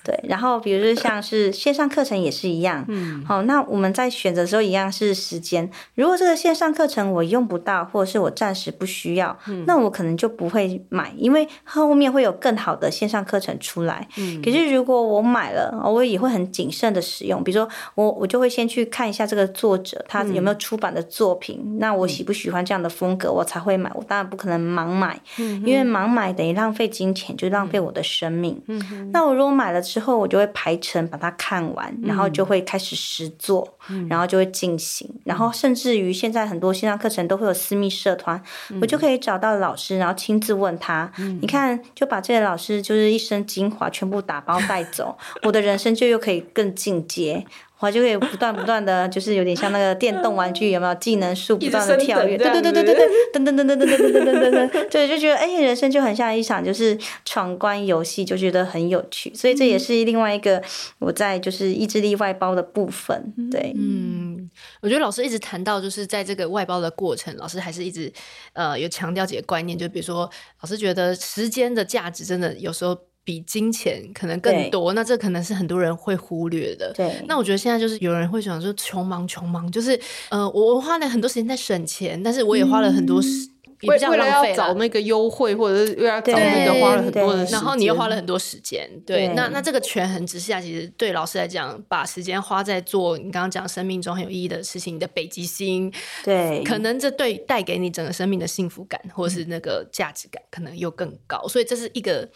[0.02, 5.70] 对，然后比如说像是线上课程也是一样，嗯，好，那我们在选择的时候一样是时间。
[5.94, 14.08] 如果这个线上课程我用不到，或者是我暂时不需要，嗯，那我可能就不会买，因为后面会有更好的线上课程出来。
[14.16, 17.44] 嗯，可是如果我买了，我也会很谨慎的使用。
[17.44, 23.90] 比如说我我就会先去看一下这个作者他有没有出版的作品，嗯，那我喜不喜欢这样的风格，我才会买。
[23.94, 28.60] 我当然不可能盲买，嗯，因为盲买等于浪费金钱，就浪费我的生命。
[28.66, 47.44] 嗯，那我如果买了之后，我就会排程把它看完，然后就会开始实做，嗯、然后就会进行，嗯、然后甚至于现在很多线上课程都会有私密社团，嗯、我就可以找到老师，然后亲自问他，嗯、你看就把这个老师就是一身精华全部打包带走， 我的人生就又可以更进阶。
[47.80, 52.36] 我就可以不断不断的就是有点像那个电动玩具，有没有技能树不断的跳跃？
[52.36, 59.34] 对对对对对对，噔噔噔噔噔噔噔噔噔噔，对，就觉得哎，人生就很像一场就是闯关游戏，就觉得很有趣。
[59.34, 60.62] 所以这也是另外一个
[60.98, 63.32] 我在就是意志力外包的部分。
[63.50, 64.50] 对，嗯，
[64.82, 68.12] 我觉得老师一直谈到就是在这个外包的过程，老师还是一直
[68.52, 72.96] 呃有强调几个观念，就比如说老师觉得时间的价值真的有时候。
[73.24, 76.92] 比金钱可能更多，那这可能是很多人会忽略的。
[76.94, 79.98] 对，那我觉得现在就是有人会想说穷忙穷忙，就是
[80.30, 83.28] 呃，我花了很多时间在省钱，但是我也花了很多时。
[83.28, 95.90] 嗯为为了要找那个优惠，或者是为了找那个花了很多的时间，然后你又花了很多时间，对，对那那这个权衡之下，其实对老师来讲，把时间花在做你刚刚讲生命中很有意义的事情，你的北极星，
[96.22, 102.28] 对，可能这对带给你整个生命的幸福感，或是那个价值感，可能又更高，所以这是一个。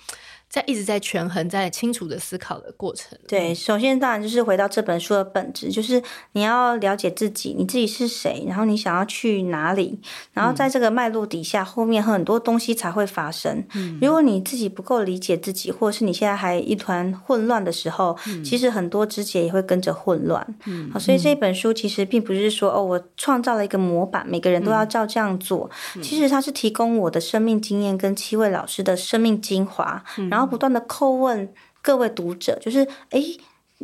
[0.55, 3.18] 在一直在权衡，在清楚的思考的过程。
[3.26, 6.00] 对，首先当然就是回到这本书的本质，就是
[6.30, 9.98] 你要了解自己，你自己是谁，然后你想要去哪里，
[10.32, 13.64] 然后在这个脉络底下，后面很多东西才会发生。
[13.74, 20.46] 嗯，如果你自己不够理解自己，或者是你现在还一团混乱的时候，嗯，其实很多枝节也会跟着混乱。
[20.66, 25.68] 嗯，好，所以这本书其实并不是说哦，我创造了一个模板，每个人都要照这样做。
[25.96, 30.43] 嗯，其实它是提供我的生命经验跟七位老师的生命精华，嗯，然后。
[30.47, 33.22] 不断的叩问各位读者，就是哎，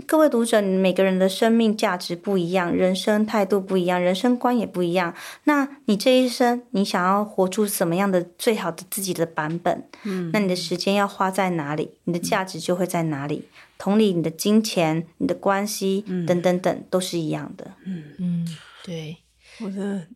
[0.07, 5.15] 各位读者，每个人的生命价值不一样，人生态度不一样，人生观也不一样。
[5.45, 9.85] 那你这一生，你想要活出什么样的最好的自己的版本？
[10.05, 11.91] 嗯，那你的时间要花在哪里？
[12.05, 13.49] 你的价值就会在哪里。
[13.77, 17.73] 同理，你的金钱、你的关系、嗯、等等等，都是一样的。
[17.85, 18.47] 嗯嗯，
[18.85, 19.17] 对，
[19.61, 20.07] 我觉得。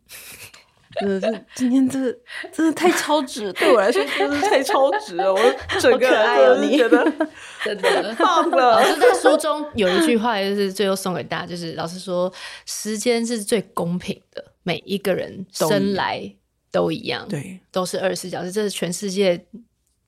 [1.01, 1.99] 真的是今天这
[2.53, 5.32] 真的太超值，对我来说真的是太超值了。
[5.32, 5.40] 我
[5.80, 7.05] 整个人都觉得
[7.64, 8.80] 真的棒了。
[8.80, 12.32] 老师在书中有一句话，就是最后送给大家，就是老师说
[12.66, 16.32] ：“时间是最公平的，每一个人生来
[16.70, 19.45] 都一样，对，都是二十四小时，这是全世界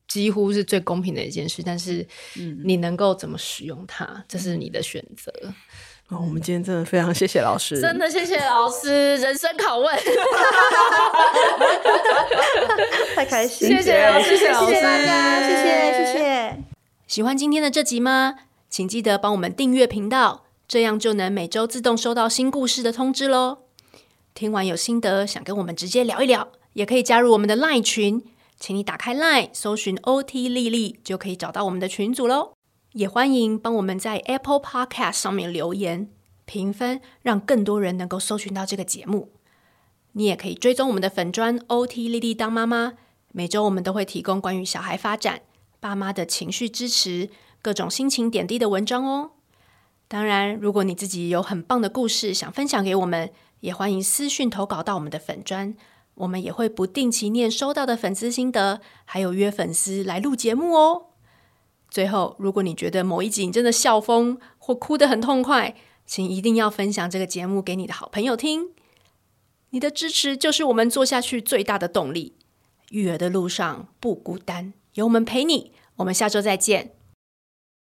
[0.06, 1.62] 几乎是最公平的一件事。
[1.64, 2.06] 但是，
[2.64, 5.32] 你能够怎么使用它，这是你的选择。”
[6.08, 9.98] 哦，我们今天真的非常谢谢老师，真的谢谢老师，人生拷问，
[13.16, 16.62] 太开心，谢谢老师，谢谢老师，谢谢大家，谢谢谢谢。
[17.08, 18.36] 喜欢今天的这集吗？
[18.70, 23.58] 请记得帮我们订阅频道，这样就能每周自动收到新故事的通知喽。
[24.32, 28.22] 听完有心得，想跟我们直接聊一聊，也可以加入我们的 LINE 群，
[28.60, 32.55] 请你打开 LINE 搜寻 OT 丽丽，就可以找到我们的群组喽。
[32.96, 36.08] 也欢迎帮我们在 Apple Podcast 上面留言
[36.46, 39.32] 评分，让更多人能够搜寻到这个节目。
[40.12, 42.94] 你也可以追踪我们的粉专 OT 丽丽当妈妈，
[43.32, 45.42] 每周我们都会提供关于小孩发展、
[45.78, 47.28] 爸妈的情绪支持、
[47.60, 49.32] 各种心情点滴的文章哦。
[50.08, 53.30] 当然，如果你自己有很棒的故事想分享给我们，
[53.60, 55.76] 也欢迎私讯投稿到我们的粉专，
[56.14, 61.08] 我们也会不定期念收到的粉丝心得，还有约粉丝来录节目哦。
[61.96, 65.74] 最后，如果你觉得某一集你真的笑疯或哭得很痛快，
[66.04, 68.68] 请一定要分享这个节目给你的好朋友听。
[69.70, 72.34] 你的支持就是我们做下去最大的动力。
[72.90, 75.72] 育儿的路上不孤单，有我们陪你。
[75.96, 76.95] 我们下周再见。